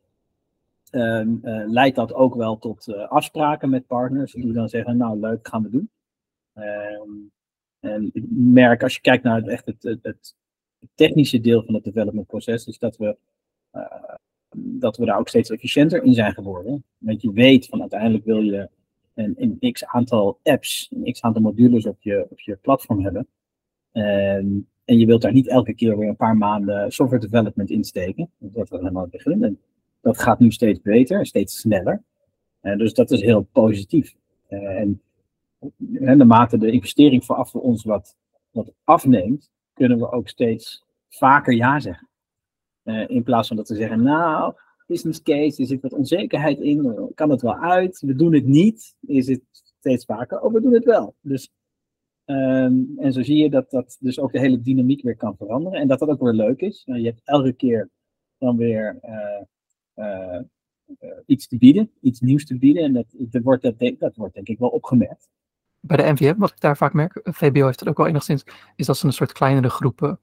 [0.90, 4.34] ehm, eh, leidt dat ook wel tot eh, afspraken met partners.
[4.34, 5.90] Die dan zeggen, nou leuk, gaan we doen.
[6.54, 7.10] Ehm,
[7.80, 10.36] en ik merk, als je kijkt naar het, echt het, het,
[10.80, 13.18] het technische deel van het developmentproces, is dat we,
[14.56, 16.84] dat we daar ook steeds efficiënter in zijn geworden.
[16.98, 18.70] Want je weet van uiteindelijk wil je
[19.14, 23.28] een, een x aantal apps, een x aantal modules op je, op je platform hebben.
[23.92, 27.84] En en je wilt daar niet elke keer weer een paar maanden software development in
[27.84, 28.30] steken.
[28.38, 29.56] Dat was helemaal het
[30.02, 32.04] dat gaat nu steeds beter, steeds sneller.
[32.62, 34.16] Uh, dus dat is heel positief.
[34.50, 35.02] Uh, en,
[35.94, 38.16] en naarmate de investering vooraf voor ons wat,
[38.50, 42.10] wat afneemt, kunnen we ook steeds vaker ja zeggen.
[42.84, 44.54] Uh, in plaats van dat we zeggen, nou,
[44.88, 48.96] business case, er zit wat onzekerheid in, kan het wel uit, we doen het niet,
[49.02, 51.16] is het steeds vaker, oh, we doen het wel.
[51.22, 51.52] Dus
[52.30, 55.80] Ehm, en zo zie je dat dat dus ook de hele dynamiek weer kan veranderen.
[55.80, 56.84] En dat dat ook weer leuk is.
[56.86, 57.90] Uh, je hebt elke keer
[58.38, 59.00] dan weer
[59.96, 60.40] uh,
[61.26, 62.84] iets te bieden, iets nieuws te bieden.
[62.84, 65.30] En dat, dat, wordt, dat, dat wordt denk ik wel opgemerkt.
[65.80, 68.44] Bij de NVM, wat ik daar vaak merk, VBO heeft het ook wel enigszins,
[68.76, 70.20] is dat ze een soort kleinere groepen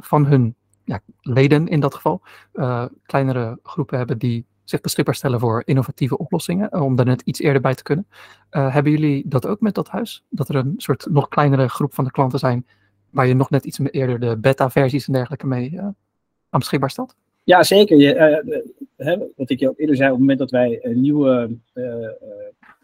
[0.00, 0.54] van hun
[0.84, 2.22] ja, leden in dat geval,
[3.06, 7.40] kleinere groepen hebben die zich beschikbaar stellen voor innovatieve oplossingen, eh, om daar net iets
[7.40, 8.06] eerder bij te kunnen.
[8.50, 10.24] Hebben jullie dat ook met dat huis?
[10.28, 12.66] Dat er een soort nog kleinere groep van de klanten zijn,
[13.10, 15.94] waar je nog net iets eerder de beta-versies en dergelijke mee aan
[16.50, 17.16] beschikbaar stelt?
[17.44, 17.96] Ja, zeker.
[17.96, 18.62] Je,
[18.96, 21.56] hè, wat ik je ook eerder zei, op het moment dat wij nieuwe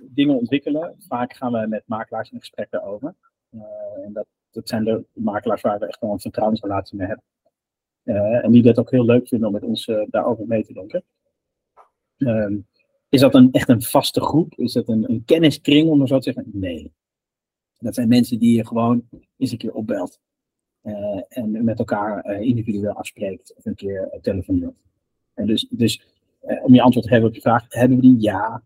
[0.01, 3.15] dingen ontwikkelen, vaak gaan we met makelaars in gesprek daarover.
[4.05, 7.25] en dat, dat zijn de makelaars waar we echt wel een vertrouwensrelatie mee hebben.
[8.43, 11.05] en die dat ook heel leuk vinden om met ons daarover mee te denken.
[12.17, 12.57] Ehm,
[13.09, 14.55] is dat een, echt een vaste groep?
[14.55, 16.51] Is dat een, een kenniskring, om maar zo te zeggen?
[16.53, 16.93] Nee.
[17.79, 20.21] Dat zijn mensen die je gewoon eens een keer opbelt.
[21.29, 24.83] En met elkaar individueel afspreekt of een keer telefoneert.
[25.35, 26.03] En dus, dus
[26.41, 28.21] om je antwoord te hebben op je vraag, hebben we die?
[28.21, 28.63] Ja.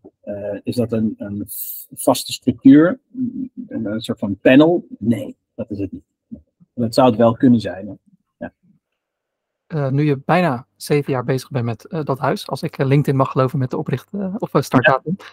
[0.63, 1.43] is dat een, een
[1.93, 2.99] vaste structuur?
[3.67, 4.87] Een, een, soort van panel?
[4.99, 6.03] Nee, dat is het niet.
[6.73, 7.99] Dat zou het wel kunnen zijn.
[9.67, 13.15] Uh, nu je bijna zeven jaar bezig bent met uh, dat huis, als ik LinkedIn
[13.15, 15.15] mag geloven met de opricht of startdatum.
[15.17, 15.25] Ja.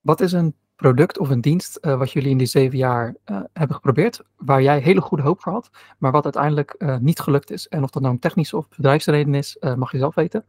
[0.00, 3.14] Wat is een product of een dienst wat jullie in die zeven jaar
[3.52, 7.68] hebben geprobeerd, waar jij hele goede hoop voor had, maar wat uiteindelijk niet gelukt is?
[7.68, 10.44] En of dat nou een technische of bedrijfsreden is, mag je zelf weten.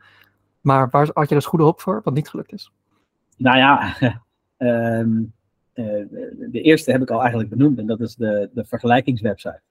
[0.62, 2.72] Maar waar had je dus goede hoop voor, wat niet gelukt is?
[3.38, 3.96] Nou ja,
[4.58, 5.34] um,
[6.52, 9.62] de eerste heb ik al eigenlijk benoemd en dat is de, de vergelijkingswebsite.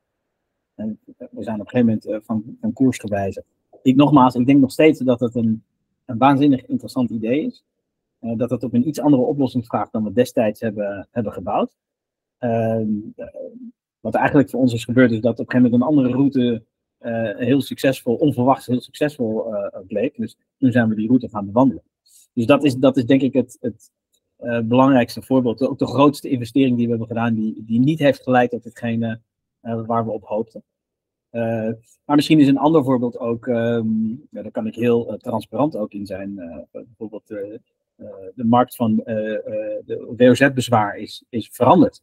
[0.74, 0.98] En
[1.30, 3.46] we zijn op een gegeven moment van, van koers gewijzigd.
[3.82, 5.62] Ik nogmaals, ik denk nog steeds dat het een,
[6.04, 7.64] een waanzinnig interessant idee is.
[8.20, 11.76] Dat het op een iets andere oplossing vraagt dan we destijds hebben, hebben gebouwd.
[12.38, 12.88] Ehm,
[14.00, 16.62] wat eigenlijk voor ons is gebeurd, is dat op een gegeven moment een andere route
[17.38, 19.54] heel succesvol, onverwachts heel succesvol
[19.86, 20.16] bleek.
[20.16, 21.82] Dus toen zijn we die route gaan bewandelen.
[22.32, 23.90] Dus dat is, dat is denk ik het, het
[24.68, 25.62] belangrijkste voorbeeld.
[25.62, 29.20] Ook de grootste investering die we hebben gedaan, die, die niet heeft geleid tot hetgene
[29.60, 30.62] waar we op hoopten.
[31.32, 31.70] Uh,
[32.04, 35.92] maar misschien is een ander voorbeeld ook, um, ja, daar kan ik heel transparant ook
[35.92, 36.34] in zijn.
[36.70, 37.34] bijvoorbeeld
[38.34, 42.02] de markt van de WOZ-bezwaar is, is veranderd.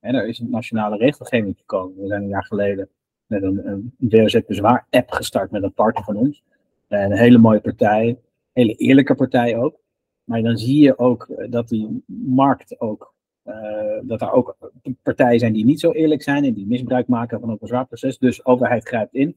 [0.00, 2.00] En er is een nationale regelgeving gekomen.
[2.00, 2.88] We zijn een jaar geleden
[3.26, 6.42] met een, een WOZ-bezwaar-app gestart met een partner van ons.
[6.88, 8.18] een hele mooie partij,
[8.52, 9.80] hele eerlijke partij ook.
[10.24, 13.14] Maar dan zie je ook eh, dat die markt ook,
[14.02, 14.56] dat er ook
[15.02, 18.18] partijen zijn die niet zo eerlijk zijn en die misbruik maken van een bezwaarproces.
[18.18, 19.36] Dus overheid grijpt in,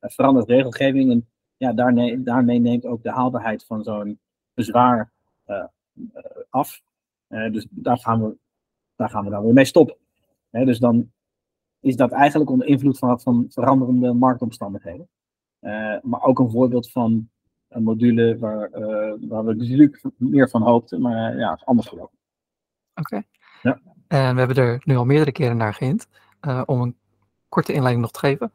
[0.00, 4.18] verandert regelgeving en ja, daarmee, daarmee neemt ook de haalbaarheid van zo'n
[4.54, 5.12] bezwaar
[6.50, 6.82] af.
[7.28, 8.36] dus daar gaan, we,
[8.96, 9.96] daar gaan we dan weer mee stoppen.
[10.50, 11.12] dus dan
[11.80, 15.08] is dat eigenlijk onder invloed van, van veranderende marktomstandigheden.
[16.02, 17.28] maar ook een voorbeeld van
[17.68, 18.70] een module waar,
[19.20, 22.18] waar we natuurlijk meer van hoopten, maar ja, is anders gelopen.
[22.94, 23.22] Oké.
[23.62, 23.80] Ja.
[24.08, 26.08] En we hebben er nu al meerdere keren naar gehind.
[26.40, 26.96] Uh, om een
[27.48, 28.52] korte inleiding nog te geven.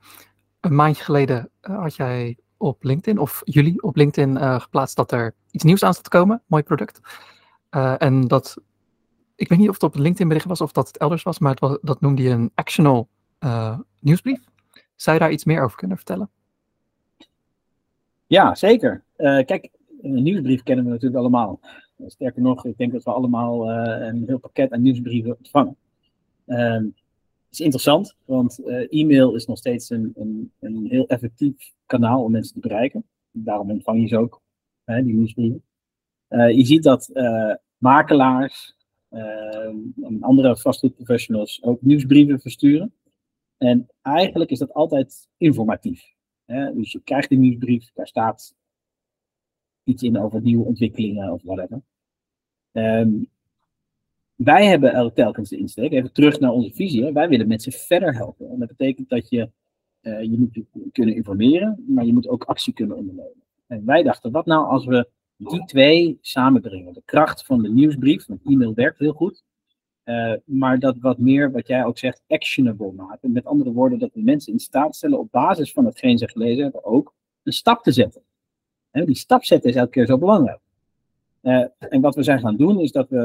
[0.59, 5.63] Een maandje geleden had jij op LinkedIn, of jullie op LinkedIn geplaatst dat er iets
[5.63, 6.41] nieuws aan staat te komen.
[6.45, 6.99] Mooi product.
[7.97, 8.57] en dat,
[9.35, 11.51] ik weet niet of het op LinkedIn bericht was of dat het elders was, maar
[11.51, 13.07] het was, dat noemde je een actional
[13.99, 14.39] nieuwsbrief.
[14.95, 16.29] Zou je daar iets meer over kunnen vertellen?
[18.27, 19.03] Ja, zeker.
[19.17, 19.69] Kijk,
[20.01, 21.59] een nieuwsbrief kennen we natuurlijk allemaal.
[22.07, 25.75] Sterker nog, ik denk dat we allemaal een heel pakket aan nieuwsbrieven ontvangen.
[26.45, 27.02] Het
[27.53, 32.31] is interessant, want uh, e-mail is nog steeds een, een, een, heel effectief kanaal om
[32.31, 33.05] mensen te bereiken.
[33.31, 34.41] Daarom ontvang je ze ook,
[34.83, 35.63] hè, die nieuwsbrieven.
[36.27, 37.09] je ziet dat
[37.77, 38.75] makelaars
[39.09, 42.93] en andere vastgoedprofessionals ook nieuwsbrieven versturen.
[43.57, 46.13] En eigenlijk is dat altijd informatief.
[46.45, 48.55] Dus je krijgt een nieuwsbrief, daar staat
[49.83, 51.81] iets in over nieuwe ontwikkelingen of whatever.
[52.71, 53.31] Um,
[54.35, 58.49] wij hebben telkens de insteek, even terug naar onze visie, wij willen mensen verder helpen.
[58.49, 59.49] En dat betekent dat je,
[60.01, 60.59] uh, je moet
[60.91, 63.43] kunnen informeren, maar je moet ook actie kunnen ondernemen.
[63.67, 66.93] En wij dachten, wat nou als we die twee samenbrengen?
[66.93, 69.43] De kracht van de nieuwsbrief, want e-mail werkt heel goed,
[70.05, 73.31] uh, maar dat wat meer, wat jij ook zegt, actionable maken.
[73.31, 76.63] Met andere woorden, dat we mensen in staat stellen op basis van hetgeen ze gelezen
[76.63, 78.21] hebben ook een stap te zetten.
[78.89, 80.59] He, die stap zetten is elke keer zo belangrijk.
[81.43, 83.17] Uh, en wat we zijn gaan doen, is dat we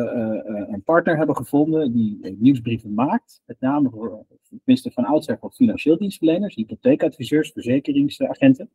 [0.46, 3.42] uh, een partner hebben gevonden die nieuwsbrieven maakt.
[3.46, 8.70] Met name voor, tenminste van oudsher voor financieel dienstverleners, hypotheekadviseurs, verzekeringsagenten.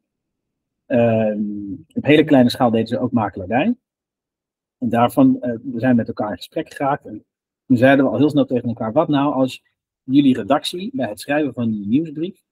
[0.85, 3.75] Ehm, op hele kleine schaal deden ze ook makelaardij.
[4.77, 7.05] En daarvan, we zijn met elkaar in gesprek geraakt.
[7.05, 7.25] En
[7.65, 9.63] toen zeiden we al heel snel tegen elkaar, wat nou als
[10.03, 12.43] jullie redactie bij het schrijven van die nieuwsbrief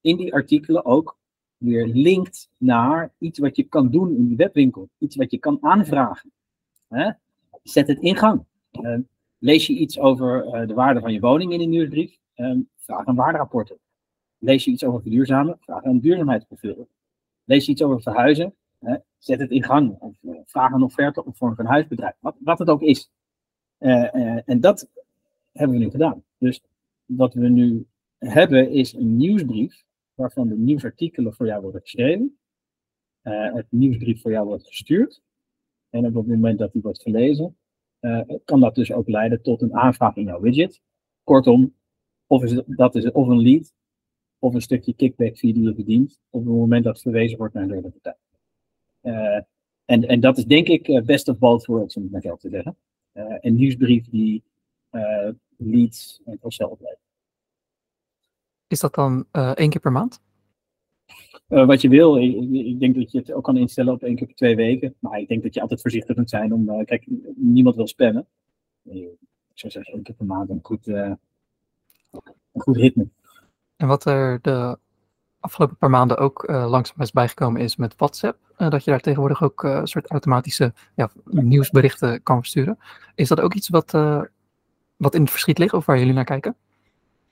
[0.00, 1.18] in die artikelen ook
[1.64, 5.58] weer linkt naar iets wat je kan doen in die webwinkel, iets wat je kan
[5.60, 6.32] aanvragen.
[6.88, 7.10] Hè?
[7.62, 8.44] Zet het in gang.
[8.72, 8.98] Uh,
[9.38, 13.06] lees je iets over uh, de waarde van je woning in een nieuwsbrief, uh, vraag
[13.06, 13.78] een waarderapporten.
[14.38, 16.88] Lees je iets over verduurzamen, vraag een duurzaamheidsprofiel.
[17.44, 18.54] Lees je iets over verhuizen,
[19.18, 19.96] zet het in gang.
[19.98, 22.14] Of eh, vraag een offerte op voor een huisbedrijf.
[22.20, 23.10] Wat, wat het ook is.
[23.78, 24.88] Uh, en dat
[25.52, 26.24] hebben we nu gedaan.
[26.38, 26.60] Dus
[27.04, 27.86] wat we nu
[28.18, 32.38] hebben is een nieuwsbrief waarvan de nieuwsartikelen voor jou worden geschreven.
[33.22, 35.22] Uh, het nieuwsbrief voor jou wordt gestuurd.
[35.90, 37.56] En op het moment dat die wordt gelezen,
[38.44, 40.80] kan dat dus ook leiden tot een aanvraag in jouw widget.
[41.22, 41.74] Kortom,
[42.26, 43.74] of is dat is of een lead,
[44.38, 47.68] of een stukje kickback fee die je op het moment dat verwezen wordt naar een
[47.68, 48.16] derde partij.
[49.84, 52.48] en, en dat is denk ik best of both worlds, om het maar zo te
[52.48, 52.76] zeggen.
[53.40, 54.42] Een nieuwsbrief die
[55.56, 56.76] leads en cross-sell.
[58.74, 60.22] Is dat dan uh, één keer per maand?
[61.46, 64.26] wat je wil, ik, ik, denk dat je het ook kan instellen op één keer
[64.26, 64.94] per twee weken.
[64.98, 67.06] Maar ik denk dat je altijd voorzichtig moet zijn om, kijk,
[67.36, 68.26] niemand wil spammen.
[68.82, 69.08] Ik
[69.54, 71.18] zou zeggen één keer per maand een goed, een
[72.52, 73.08] goed ritme.
[73.76, 74.78] En wat er de
[75.40, 78.38] afgelopen paar maanden ook langzaam is bijgekomen is met WhatsApp.
[78.56, 82.78] Dat je daar tegenwoordig ook een soort automatische ja, nieuwsberichten kan versturen.
[83.14, 83.90] Is dat ook iets wat,
[84.96, 86.56] wat in het verschiet ligt of waar jullie naar kijken?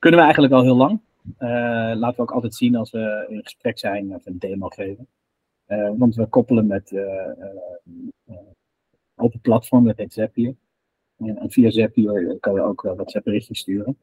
[0.02, 1.00] Kunnen we eigenlijk al heel lang.
[1.38, 5.08] Laten we ook altijd zien als we in gesprek zijn of een demo geven.
[5.96, 6.92] want we koppelen met
[9.14, 10.54] open platform, dat heet Zapier.
[11.16, 13.98] En, en via Zapier kan je ook WhatsApp berichtjes sturen.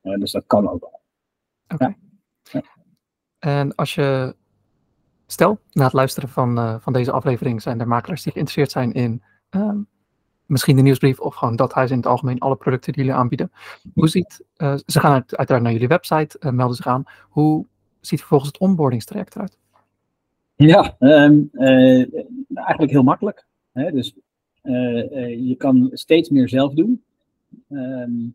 [0.00, 1.00] dus dat kan ook al.
[1.64, 1.74] Oké.
[1.74, 1.96] Okay.
[2.42, 2.62] Ja.
[3.38, 4.36] En als je,
[5.26, 9.22] stel, na het luisteren van, van deze aflevering zijn er makelaars die geïnteresseerd zijn in
[9.48, 9.82] ehm,
[10.46, 13.52] misschien de nieuwsbrief of gewoon dat huis in het algemeen, alle producten die jullie aanbieden.
[13.94, 14.44] Hoe ziet,
[14.86, 17.04] ze gaan uiteraard naar jullie website, melden zich aan.
[17.28, 17.66] Hoe
[18.00, 19.58] ziet vervolgens het onboardingstraject eruit?
[20.56, 21.42] Ja, ehm,
[22.54, 23.46] eigenlijk heel makkelijk.
[23.72, 23.90] Hè?
[23.92, 24.14] Dus
[24.62, 27.02] je kan steeds meer zelf doen.
[27.70, 28.28] Ehm,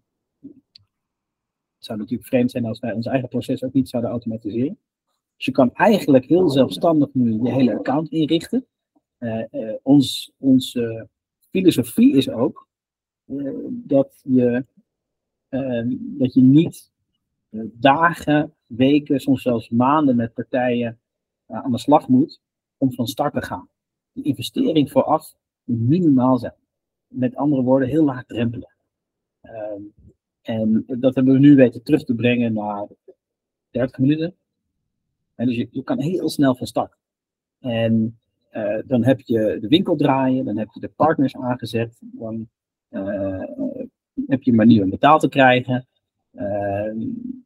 [1.76, 4.78] het zou natuurlijk vreemd zijn als wij ons eigen proces ook niet zouden automatiseren.
[5.36, 8.66] Dus je kan eigenlijk heel zelfstandig nu je hele account inrichten.
[9.84, 11.08] Ons, onze
[11.50, 12.68] filosofie is ook
[13.26, 14.66] uh, dat, je,
[15.50, 16.92] ehm, dat je niet
[17.72, 21.00] dagen, weken, soms zelfs maanden met partijen
[21.48, 22.42] aan de slag moet
[22.78, 23.70] om van start te gaan.
[24.12, 26.54] De investering vooraf moet minimaal zijn.
[27.08, 28.76] Met andere woorden, heel laagdrempelig.
[29.42, 29.82] Ehm,
[30.42, 32.88] en dat hebben we nu weten terug te brengen naar
[33.70, 34.36] 30 minuten.
[35.36, 36.96] En dus je, je kan heel snel van start.
[37.60, 38.20] En
[38.52, 42.50] uh, dan heb je de winkel draaien, dan heb je de partners aangezet, dan
[42.90, 43.44] uh,
[44.28, 45.88] heb je manier om betaald te krijgen,
[46.34, 46.92] uh,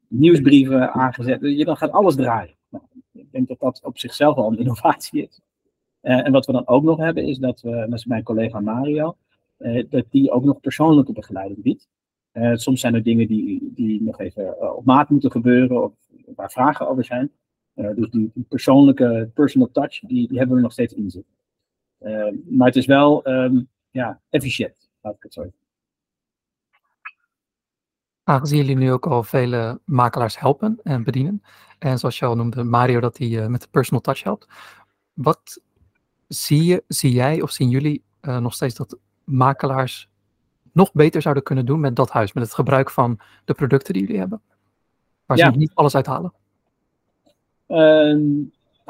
[0.07, 2.55] nieuwsbrieven aangezet, je, dan gaat alles draaien.
[2.69, 5.41] Nou, ik denk dat dat op zichzelf al een innovatie is.
[6.01, 9.15] en wat we dan ook nog hebben, is dat we met mijn collega Mario,
[9.89, 11.87] dat die ook nog persoonlijke begeleiding biedt.
[12.53, 15.93] Soms zijn er dingen die, die nog even op maat moeten gebeuren of
[16.35, 17.31] waar vragen over zijn.
[17.75, 21.33] Uh, dus die, die, persoonlijke personal touch, die, die hebben we nog steeds in zitten.
[22.57, 25.59] maar het is wel um, ja, efficiënt, laat ik het zo zeggen.
[28.23, 31.43] Aangezien jullie nu ook al vele makelaars helpen en bedienen,
[31.79, 34.47] en zoals je al noemde, Mario dat hij met de personal touch helpt,
[35.13, 35.61] wat
[36.27, 40.09] zie, je, zie jij of zien jullie nog steeds dat makelaars
[40.71, 44.01] nog beter zouden kunnen doen met dat huis, met het gebruik van de producten die
[44.01, 44.41] jullie hebben?
[45.25, 46.33] Waar ze niet alles uithalen.
[47.67, 48.17] Uh,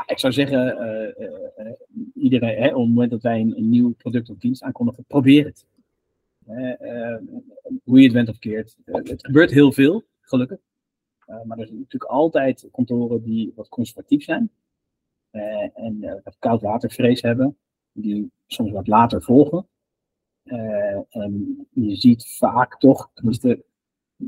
[0.06, 1.28] ik zou zeggen, uh,
[1.66, 1.72] uh,
[2.14, 5.66] iedereen, hè, op het moment dat wij een, nieuw product of dienst aankondigen, probeer het.
[7.84, 8.76] hoe je het bent of keert.
[8.86, 10.60] het gebeurt heel veel, gelukkig.
[11.26, 14.50] maar er zijn natuurlijk altijd kantoren die wat conservatief zijn.
[15.74, 17.58] en wat koudwatervrees hebben.
[17.92, 19.68] Die soms wat later volgen.
[20.44, 21.00] Uh,
[21.70, 23.64] je ziet vaak toch, tenminste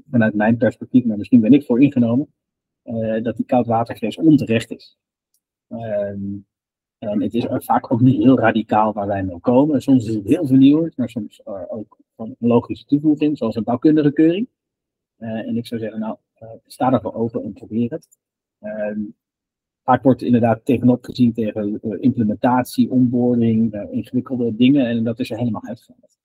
[0.09, 2.33] vanuit mijn perspectief, maar misschien ben ik voor ingenomen,
[2.85, 4.97] uh, dat die koudwatervrees onterecht is.
[5.69, 6.07] Uh,
[6.97, 9.81] en het is vaak ook niet heel radicaal waar wij mee komen.
[9.81, 13.63] Soms is het heel vernieuwend, maar soms uh, ook van een logische toevoeging, zoals een
[13.63, 14.47] bouwkundige keuring.
[15.17, 16.17] en ik zou zeggen, nou,
[16.65, 18.07] sta ervoor open en probeer het.
[18.59, 18.99] Ehm,
[19.83, 24.85] vaak wordt inderdaad tegenop gezien tegen implementatie, onboarding, ingewikkelde dingen.
[24.85, 26.17] En dat is er helemaal uitgehaald.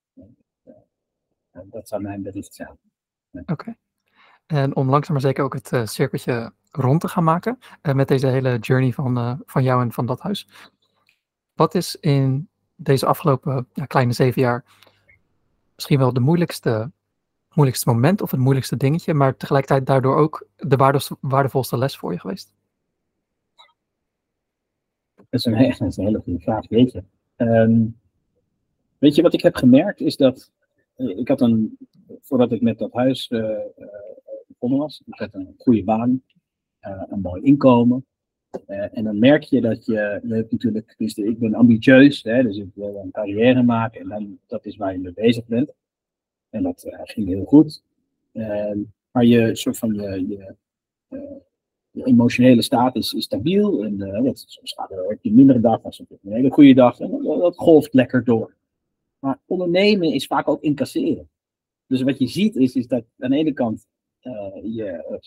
[1.53, 2.79] Uh, dat zou mijn bericht zijn.
[3.47, 3.77] Oké.
[4.51, 7.59] En om langzaam maar zeker ook het cirkeltje rond te gaan maken
[7.95, 10.49] met deze hele journey van, van jou en van dat huis.
[11.55, 14.65] Wat is in deze afgelopen ja, kleine zeven jaar
[15.75, 16.91] misschien wel de moeilijkste,
[17.53, 20.77] moeilijkste moment of het moeilijkste dingetje, maar tegelijkertijd daardoor ook de
[21.21, 22.55] waardevolste les voor je geweest?
[25.15, 27.05] Dat is een, hele goede vraag, weet je.
[27.37, 27.99] Um,
[28.99, 30.51] weet je wat ik heb gemerkt is dat
[30.95, 31.79] eh, ik had een,
[32.21, 33.29] voordat ik met dat huis
[34.69, 36.23] was, ik had een goede baan,
[36.87, 38.05] uh, een mooi inkomen.
[38.67, 42.57] en dan merk je dat je, je hebt natuurlijk, dus ik ben ambitieus, hè, dus
[42.57, 45.73] ik wil een carrière maken en dan, dat is waar je mee bezig bent.
[46.51, 47.83] En dat ging heel goed.
[48.33, 48.79] Ehm,
[49.11, 50.57] maar je soort van je,
[51.91, 53.85] je emotionele staat is, stabiel.
[53.85, 57.01] En soms gaat er, je een mindere dag, soms heb je een hele goede dag.
[57.01, 58.55] En dat golft lekker door.
[59.19, 61.29] Maar ondernemen is vaak ook incasseren.
[61.87, 63.87] Dus wat je ziet is, is dat aan de ene kant
[64.23, 65.19] uh, je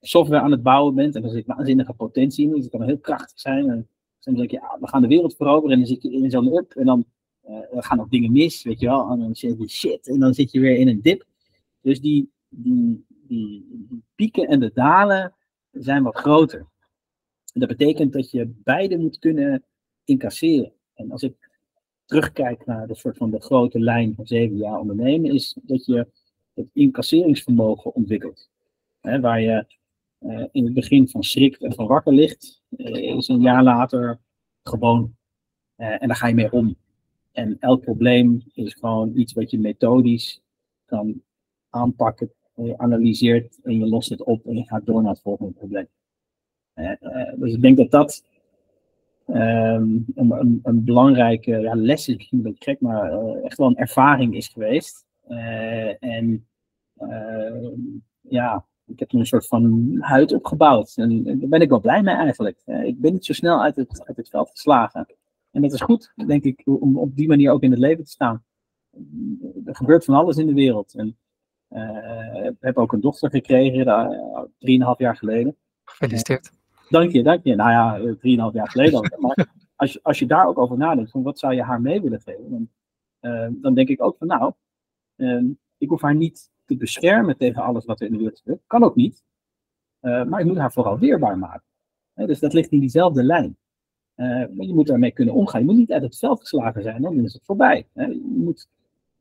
[0.00, 1.14] software aan het bouwen bent.
[1.14, 2.54] En er zit waanzinnige potentie in.
[2.54, 3.70] Dus het kan heel krachtig zijn.
[3.70, 5.70] En soms denk je, ja, we gaan de wereld veroveren.
[5.70, 6.72] En dan zit je in zo'n up.
[6.72, 7.04] En dan
[7.48, 9.10] uh, gaan ook dingen mis, weet je wel.
[9.10, 10.08] En dan zeg je shit.
[10.08, 11.24] En dan zit je weer in een dip.
[11.80, 15.34] Dus die, die, die, die pieken en de dalen
[15.70, 16.66] zijn wat groter.
[17.52, 19.64] En dat betekent dat je beide moet kunnen
[20.04, 20.72] incasseren.
[20.94, 21.50] En als ik
[22.04, 26.06] terugkijk naar de soort van de grote lijn van zeven jaar ondernemen, is dat je
[26.56, 28.48] het incasseringsvermogen ontwikkelt.
[29.00, 29.66] waar je
[30.20, 34.20] uh, in het begin van schrikt en van wakker ligt, uh, is een jaar later
[34.62, 35.14] gewoon.
[35.76, 36.76] Uh, en daar ga je mee om.
[37.32, 40.42] En elk probleem is gewoon iets wat je methodisch
[40.84, 41.22] kan
[41.70, 42.30] aanpakken
[42.64, 45.88] je analyseert en je lost het op en je gaat door naar het volgende probleem.
[47.36, 48.24] Dus ik denk dat dat
[49.26, 53.76] um, een, een, belangrijke ja, les is, misschien een beetje gek, maar echt wel een
[53.76, 55.05] ervaring is geweest.
[56.00, 56.46] En
[58.20, 60.96] ja, ik heb een soort van huid opgebouwd.
[60.96, 62.62] En, daar ben ik wel blij mee eigenlijk.
[62.64, 65.06] ik ben niet zo snel uit het, uit het veld geslagen.
[65.50, 68.10] En dat is goed, denk ik, om op die manier ook in het leven te
[68.10, 68.44] staan.
[69.64, 70.94] Er gebeurt van alles in de wereld.
[70.94, 71.16] En
[71.70, 75.56] uh, ik heb ook een dochter gekregen, uh, drieënhalf jaar geleden.
[75.84, 76.52] Gefeliciteerd.
[76.88, 77.54] dank je, dank je.
[77.54, 79.16] Nou ja, drieënhalf jaar geleden.
[79.20, 79.46] maar
[79.76, 82.20] als je, als je daar ook over nadenkt, van wat zou je haar mee willen
[82.20, 82.50] geven?
[83.20, 84.52] Dan, dan denk ik ook van nou,
[85.78, 88.62] ik hoef haar niet te beschermen tegen alles wat er in de wereld gebeurt.
[88.66, 89.24] Kan ook niet.
[90.02, 91.62] Uh, maar ik moet haar vooral weerbaar maken.
[92.14, 93.56] dus dat ligt in diezelfde lijn.
[94.16, 95.60] Maar je moet daarmee kunnen omgaan.
[95.60, 97.86] Je moet niet uit het veld geslagen zijn, dan is het voorbij.
[97.92, 98.68] je moet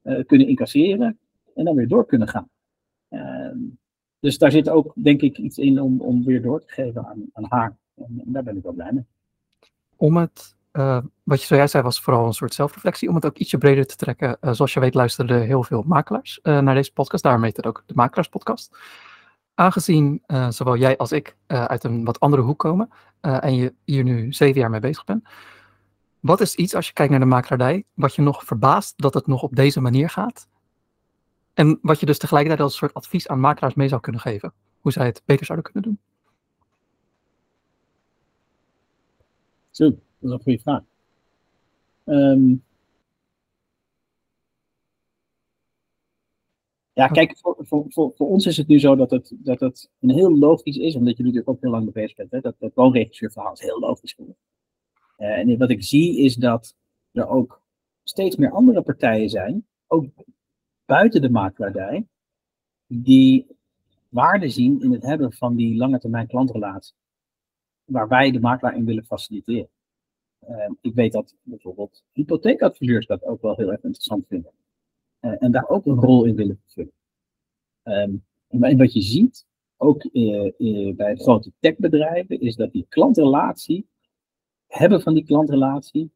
[0.06, 1.20] uh, kunnen incasseren
[1.56, 2.50] en dan weer door kunnen gaan.
[3.10, 3.60] Ehm,
[4.20, 7.30] dus daar zit ook, denk ik, iets in om, om weer door te geven aan,
[7.34, 7.78] aan haar.
[7.96, 9.06] En, en daar ben ik wel blij mee.
[9.96, 13.38] Om het uh, wat je zojuist zei was vooral een soort zelfreflectie, om het ook
[13.38, 14.38] ietsje breder te trekken.
[14.42, 17.66] Uh, zoals je weet luisterden heel veel makelaars uh, naar deze podcast, daarom heet het
[17.66, 18.78] ook de makelaarspodcast.
[19.54, 22.90] Aangezien zowel jij als ik uit een wat andere hoek komen
[23.22, 25.28] en je hier nu zeven jaar mee bezig bent,
[26.20, 29.28] wat is iets als je kijkt naar de makelaardij, wat je nog verbaast dat het
[29.28, 30.48] nog op deze manier gaat?
[31.54, 34.92] En wat je dus tegelijkertijd als soort advies aan makelaars mee zou kunnen geven, hoe
[34.92, 36.00] zij het beter zouden kunnen doen?
[39.72, 39.98] Zo.
[40.26, 40.84] Dat is een goede vraag.
[42.06, 42.64] Um,
[46.94, 50.10] ja, kijk, voor, voor, voor, ons is het nu zo dat het, dat het een
[50.10, 53.54] heel logisch is, omdat je natuurlijk ook heel lang bezig bent, hè, dat dat woonregisseurverhaal
[53.54, 54.18] is heel logisch.
[54.18, 54.36] Uh,
[55.18, 56.76] en wat ik zie is dat
[57.12, 57.62] er ook
[58.04, 60.06] steeds meer andere partijen zijn, ook
[60.86, 62.08] buiten de makelaardij,
[62.88, 63.48] die
[64.10, 66.96] waarde zien in het hebben van die lange termijn klantrelatie,
[67.84, 69.70] waar wij de makelaar in willen faciliteren.
[70.48, 74.52] Ehm, ik weet dat bijvoorbeeld hypotheekadviseurs dat ook wel heel erg interessant vinden.
[75.22, 76.94] Uh, en daar ook een rol in willen vervullen.
[78.50, 79.46] En wat je ziet,
[79.78, 83.88] ook uh, uh, bij grote techbedrijven, is dat die klantrelatie,
[84.68, 86.12] hebben van die klantrelatie,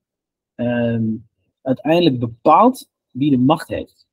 [0.56, 1.28] um,
[1.62, 4.08] uiteindelijk bepaalt wie de macht heeft.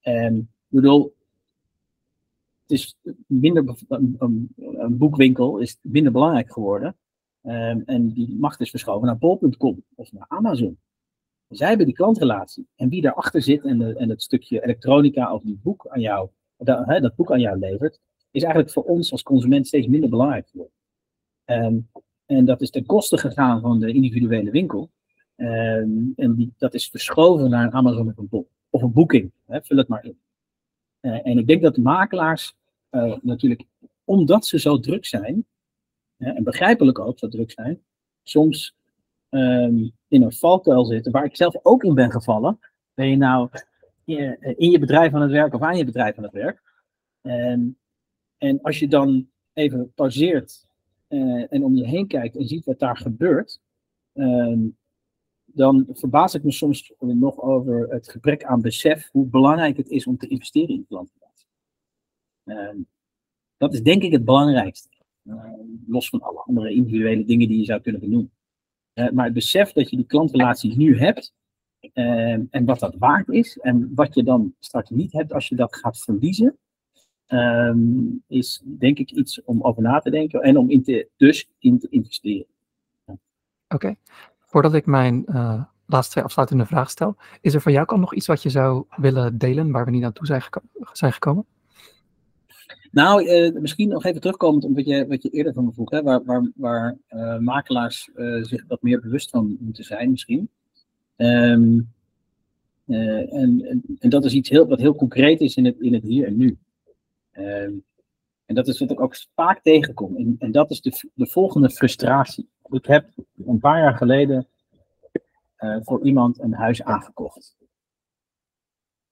[0.00, 1.14] Ik bedoel,
[2.62, 6.96] het is minder, een boekwinkel is minder belangrijk geworden.
[7.42, 10.78] Um, en die macht is verschoven naar bol.com of naar Amazon.
[11.48, 12.66] Zij hebben die klantrelatie.
[12.76, 16.28] En wie daarachter zit en, de, en het stukje elektronica of die boek aan jou,
[16.56, 20.48] dat, dat boek aan jou levert, is eigenlijk voor ons als consument steeds minder belangrijk
[20.48, 20.74] geworden.
[21.44, 21.90] Um,
[22.26, 24.90] en dat is ten koste gegaan van de individuele winkel.
[25.36, 29.32] Um, en die, dat is verschoven naar een Amazon of een, bol, of een boeking.
[29.46, 30.18] Vul het maar in.
[31.00, 32.56] Uh, en ik denk dat makelaars
[32.90, 33.64] uh, natuurlijk,
[34.04, 35.46] omdat ze zo druk zijn,
[36.18, 37.82] en begrijpelijk ook dat druk zijn,
[38.22, 38.76] soms
[39.30, 42.58] um, in een valkuil zitten, waar ik zelf ook in ben gevallen.
[42.94, 43.48] Ben je nou
[44.56, 46.62] in je bedrijf aan het werk of aan je bedrijf aan het werk?
[47.20, 47.78] En,
[48.38, 50.66] en als je dan even pauzeert
[51.08, 53.60] uh, en om je heen kijkt en ziet wat daar gebeurt,
[54.14, 54.76] um,
[55.44, 60.06] dan verbaas ik me soms nog over het gebrek aan besef hoe belangrijk het is
[60.06, 61.46] om te investeren in klantrelatie.
[62.44, 62.86] Um,
[63.56, 64.88] dat is denk ik het belangrijkste.
[65.28, 65.34] Eh,
[65.86, 68.30] los van alle andere individuele dingen die je zou kunnen benoemen.
[68.94, 71.34] Uh, maar het besef dat je die klantrelatie nu hebt
[71.80, 75.54] uh, en wat dat waard is en wat je dan straks niet hebt als je
[75.54, 76.58] dat gaat verliezen,
[77.28, 81.48] um, is denk ik iets om over na te denken en om in te, dus
[81.58, 82.46] in te investeren.
[83.68, 83.94] Oké,
[84.38, 85.24] voordat ik mijn
[85.86, 88.84] laatste twee afsluitende vragen stel, is er van jouw kant nog iets wat je zou
[88.96, 90.42] willen delen waar we niet naartoe zijn,
[90.92, 91.46] zijn gekomen?
[92.90, 95.90] Nou, uh, misschien nog even terugkomend op wat je, wat je eerder van me vroeg,
[95.90, 100.48] hè, waar, waar, waar uh, makelaars uh, zich wat meer bewust van moeten zijn misschien.
[101.16, 101.88] Um,
[102.86, 106.26] en, en, dat is iets heel, wat heel concreet is in het, in het hier
[106.26, 106.58] en nu.
[107.32, 107.84] Um,
[108.46, 110.16] en dat is wat ik ook vaak tegenkom.
[110.16, 112.48] En, en dat is de, de volgende frustratie.
[112.70, 113.08] Ik heb
[113.46, 114.46] een paar jaar geleden
[115.58, 117.57] voor iemand een huis aangekocht.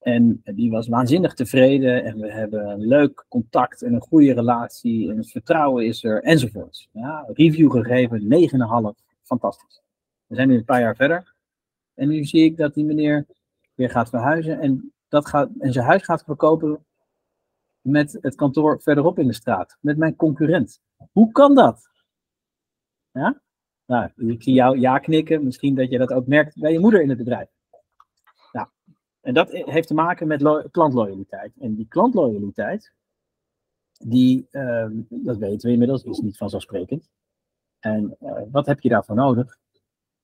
[0.06, 5.10] En die was waanzinnig tevreden en we hebben een leuk contact en een goede relatie
[5.10, 6.88] en het vertrouwen is er enzovoorts.
[6.92, 9.82] Ja, review gegeven, 9,5, fantastisch.
[10.26, 11.34] We zijn nu een paar jaar verder
[11.94, 13.26] en nu zie ik dat die meneer
[13.74, 16.84] weer gaat verhuizen en, dat gaat, en zijn huis gaat verkopen
[17.80, 20.80] met het kantoor verderop in de straat, met mijn concurrent.
[21.12, 21.88] Hoe kan dat?
[23.12, 23.40] Ja?
[23.86, 27.02] Nou, ik zie jou ja knikken, misschien dat je dat ook merkt bij je moeder
[27.02, 27.55] in het bedrijf.
[29.26, 31.52] En dat heeft te maken met klantloyaliteit.
[31.58, 32.92] En die klantloyaliteit,
[33.98, 37.08] die, uh, dat weten we inmiddels, is niet vanzelfsprekend.
[37.78, 39.58] En uh, wat heb je daarvoor nodig?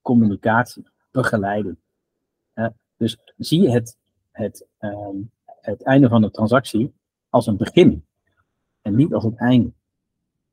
[0.03, 1.77] Communicatie, begeleiding.
[2.97, 3.97] Dus zie het,
[4.31, 6.95] het, um, het einde van de transactie
[7.29, 8.05] als een begin.
[8.83, 9.73] en niet als het einde.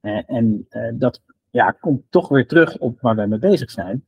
[0.01, 4.05] en dat ja, komt toch weer terug op waar wij mee bezig zijn.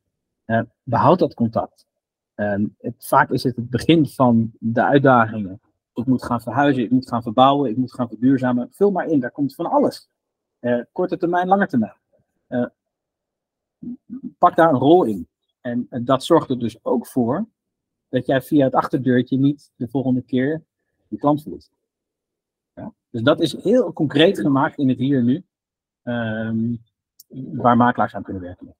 [0.82, 1.86] behoud dat contact.
[2.34, 5.60] Het, vaak is het het begin van de uitdagingen.
[5.94, 8.68] Ik moet gaan verhuizen, ik moet gaan verbouwen, ik moet gaan verduurzamen.
[8.72, 10.08] Vul maar in, daar komt van alles.
[10.92, 11.96] korte termijn, lange termijn.
[14.38, 15.28] pak daar een rol in.
[15.60, 17.46] En, dat zorgt er dus ook voor
[18.08, 20.64] dat jij via het achterdeurtje niet de volgende keer
[21.08, 21.70] je klant verliest.
[22.74, 22.92] Ja?
[23.10, 25.44] Dus dat is heel concreet gemaakt in het hier en nu,
[26.02, 26.82] um,
[27.52, 28.74] waar makelaars aan kunnen werken.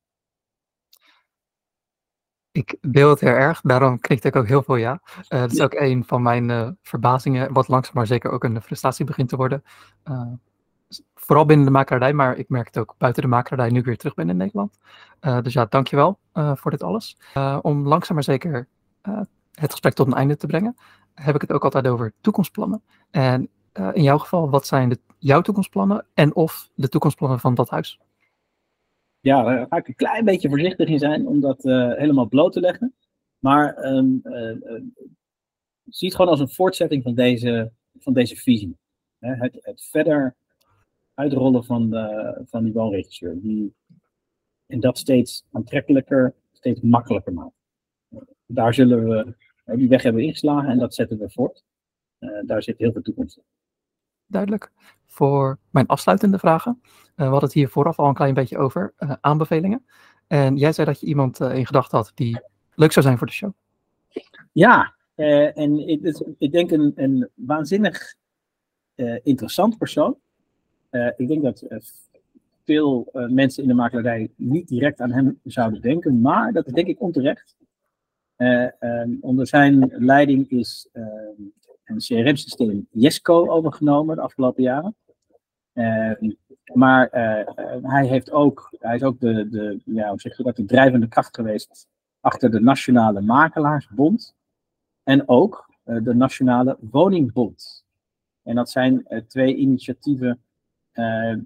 [2.52, 5.00] Ik deel het heel erg, daarom knikte ik ook heel veel ja.
[5.28, 8.62] Uh, dat is ook een van mijn uh, verbazingen, wat langzaam maar zeker ook een
[8.62, 9.62] frustratie begint te worden.
[10.10, 10.32] Uh,
[11.14, 13.96] vooral binnen de makelaardij, maar ik merk het ook buiten de makelaardij nu ik weer
[13.96, 14.78] terug ben in Nederland.
[15.42, 17.18] Dus ja, dankjewel voor dit alles.
[17.62, 18.68] Om langzaam maar zeker
[19.52, 20.76] het gesprek tot een einde te brengen,
[21.14, 22.82] heb ik het ook altijd over toekomstplannen.
[23.10, 23.48] En
[23.92, 28.00] in jouw geval, wat zijn de, jouw toekomstplannen en of de toekomstplannen van dat huis?
[29.22, 32.60] Ja, daar ga ik een klein beetje voorzichtig in zijn om dat helemaal bloot te
[32.60, 32.94] leggen.
[33.38, 34.22] Maar um,
[35.84, 38.76] zie het gewoon als een voortzetting van deze, van deze visie.
[39.18, 40.34] Het, het verder
[41.14, 43.40] uitrollen van, de, van die woonregisseur.
[43.40, 43.74] Die,
[44.66, 47.54] en dat steeds aantrekkelijker, steeds makkelijker maakt.
[48.46, 49.34] Daar zullen we,
[49.76, 51.64] die weg hebben ingeslagen en dat zetten we voort.
[52.46, 53.42] Daar zit heel veel toekomst in.
[54.26, 54.72] Duidelijk.
[55.12, 56.78] Voor mijn afsluitende vragen.
[56.82, 58.94] Uh, we hadden het hier vooraf al een klein beetje over.
[58.98, 59.86] Uh, aanbevelingen.
[60.26, 62.40] En jij zei dat je iemand in gedachten had die
[62.74, 63.52] leuk zou zijn voor de show.
[64.52, 68.14] Ja, en ik, ik denk een, een waanzinnig
[69.22, 70.16] interessant persoon.
[71.16, 71.64] Ik denk dat
[72.64, 77.00] veel mensen in de makelaarij niet direct aan hem zouden denken, maar dat denk ik
[77.00, 77.56] onterecht.
[78.36, 81.42] Um, onder zijn leiding is ehm,
[81.84, 84.94] een CRM-systeem Jesco overgenomen de afgelopen jaren.
[85.72, 86.30] Ehm,
[86.74, 87.08] maar
[87.82, 91.88] hij, heeft ook, hij is ook de, de, ja, zeg dat, de drijvende kracht geweest
[92.20, 94.34] achter de Nationale Makelaarsbond
[95.02, 97.84] en ook de Nationale Woningbond.
[98.42, 100.42] En dat zijn twee initiatieven
[100.92, 101.38] eh, eh,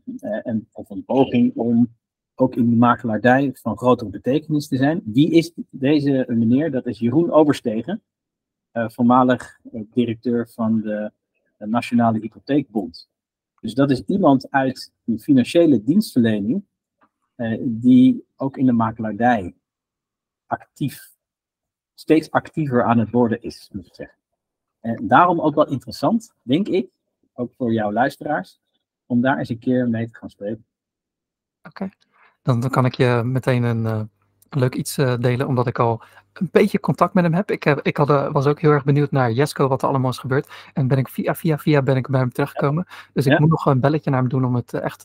[0.42, 1.94] en, of een poging om
[2.34, 5.02] ook in de makelaardij van grotere betekenis te zijn.
[5.04, 6.70] Wie is deze meneer?
[6.70, 8.02] Dat is Jeroen Overstegen,
[8.72, 9.58] uh, voormalig
[9.92, 11.10] directeur van de,
[11.58, 13.08] Nationale Hypotheekbond.
[13.61, 16.64] Dus dat is iemand uit de financiële dienstverlening
[17.36, 19.54] uh, die ook in de makelaardij
[20.46, 21.11] actief,
[21.94, 24.16] steeds actiever aan het worden is, moet ik zeggen.
[24.80, 26.90] En daarom ook wel interessant, denk ik,
[27.32, 28.61] ook voor jouw luisteraars,
[29.07, 30.66] om daar eens een keer mee te gaan spreken.
[31.62, 31.88] Oké,
[32.42, 34.02] dan, dan, kan ik je meteen een, uh,
[34.51, 37.51] leuk iets uh, delen, omdat ik al een beetje contact met hem heb.
[37.51, 40.11] Ik, heb, ik had, uh, was ook heel erg benieuwd naar Jesco, wat er allemaal
[40.11, 40.49] is gebeurd.
[40.72, 42.84] En ben ik via, via, via ben ik bij hem terechtgekomen.
[42.88, 42.94] Ja.
[43.12, 45.05] Dus ik moet nog een belletje naar hem doen om, het echt,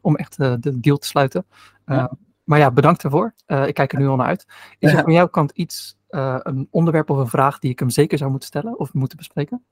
[0.00, 1.46] om echt de deal te sluiten.
[1.86, 2.10] Ja.
[2.44, 3.34] Maar ja, bedankt ervoor.
[3.46, 4.46] ik kijk er nu al naar uit.
[4.78, 8.18] Is er van jouw kant iets, een onderwerp of een vraag die ik hem zeker
[8.18, 9.62] zou moeten stellen of moeten bespreken?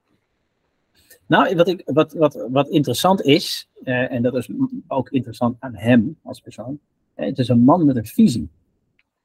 [1.27, 4.51] Nou, wat, ik, wat, wat, wat interessant is, en dat is
[4.87, 6.79] ook interessant aan hem als persoon,
[7.15, 8.49] het is een man met een visie.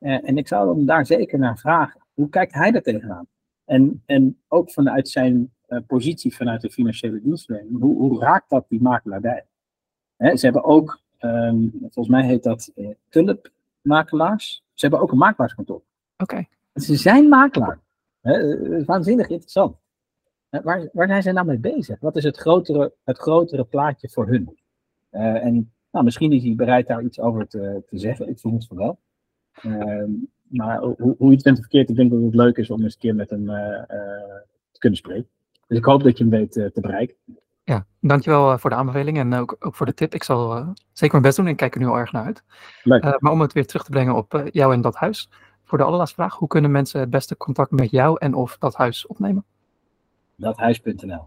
[0.04, 2.02] Uh, en ik zou hem daar zeker naar vragen.
[2.14, 3.28] Hoe kijkt hij daar tegenaan?
[3.66, 5.54] En, en ook vanuit zijn
[5.88, 9.46] positie vanuit de financiële dienstverlening, hoe, hoe raakt dat die makelaardij?
[10.16, 12.74] Hè, ze hebben ook, um, volgens mij heet dat
[13.10, 13.52] tulp
[13.82, 14.64] makelaars.
[14.74, 15.82] Ze hebben ook een makelaarskantoor.
[16.18, 16.34] Oké.
[16.34, 16.48] Okay.
[16.74, 17.80] Ze zijn makelaar.
[18.22, 19.76] Hè, waanzinnig interessant.
[20.50, 22.00] Waar, waar zijn ze nou mee bezig?
[22.00, 24.58] Wat is het grotere, het grotere plaatje voor hun?
[25.12, 28.30] Uh, en nou, misschien is hij bereid daar iets over te, te zeggen.
[28.30, 29.00] Ik voel het van wel.
[29.62, 30.04] Uh,
[30.48, 32.94] maar hoe, hoe je het bent verkeerd, ik denk dat het leuk is om eens
[32.94, 33.56] een keer met hem uh,
[34.72, 35.28] te kunnen spreken.
[35.68, 37.16] Dus ik hoop dat je hem weet te bereiken.
[37.64, 40.14] Ja, dankjewel voor de aanbeveling en ook, ook voor de tip.
[40.14, 42.44] Ik zal zeker mijn best doen en ik kijk er nu al erg naar uit.
[42.84, 43.18] Leuk.
[43.20, 45.30] maar om het weer terug te brengen op jou en dat huis.
[45.64, 48.76] Voor de allerlaatste vraag, hoe kunnen mensen het beste contact met jou en of dat
[48.76, 49.46] huis opnemen?
[50.36, 51.24] dathuis.nl.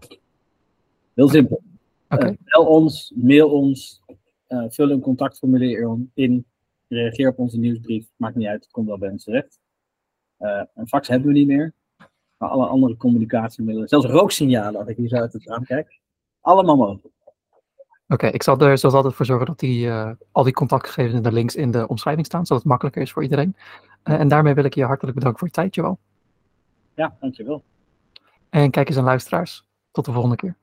[1.13, 1.61] Heel simpel.
[2.09, 2.29] Okay.
[2.29, 4.01] Uh, bel ons, mail ons,
[4.49, 6.45] uh, vul een contactformulier in,
[6.87, 8.07] reageer op onze nieuwsbrief.
[8.15, 9.59] Maakt niet uit, het komt wel bij ons terecht.
[10.39, 11.73] Uh, een fax hebben we niet meer.
[12.37, 15.99] Maar alle andere communicatiemiddelen, zelfs rooksignalen, als ik hier zo uit het raam kijk,
[16.41, 17.15] allemaal mogelijk.
[18.09, 21.15] Oké, okay, ik zal er zoals altijd voor zorgen dat die, uh, al die contactgegevens
[21.15, 23.55] en de links in de omschrijving staan, zodat het makkelijker is voor iedereen.
[24.03, 25.99] Uh, en daarmee wil ik je hartelijk bedanken voor je tijd, Joel.
[26.95, 27.63] Ja, dankjewel.
[28.49, 30.55] En kijkers en luisteraars, tot de volgende keer.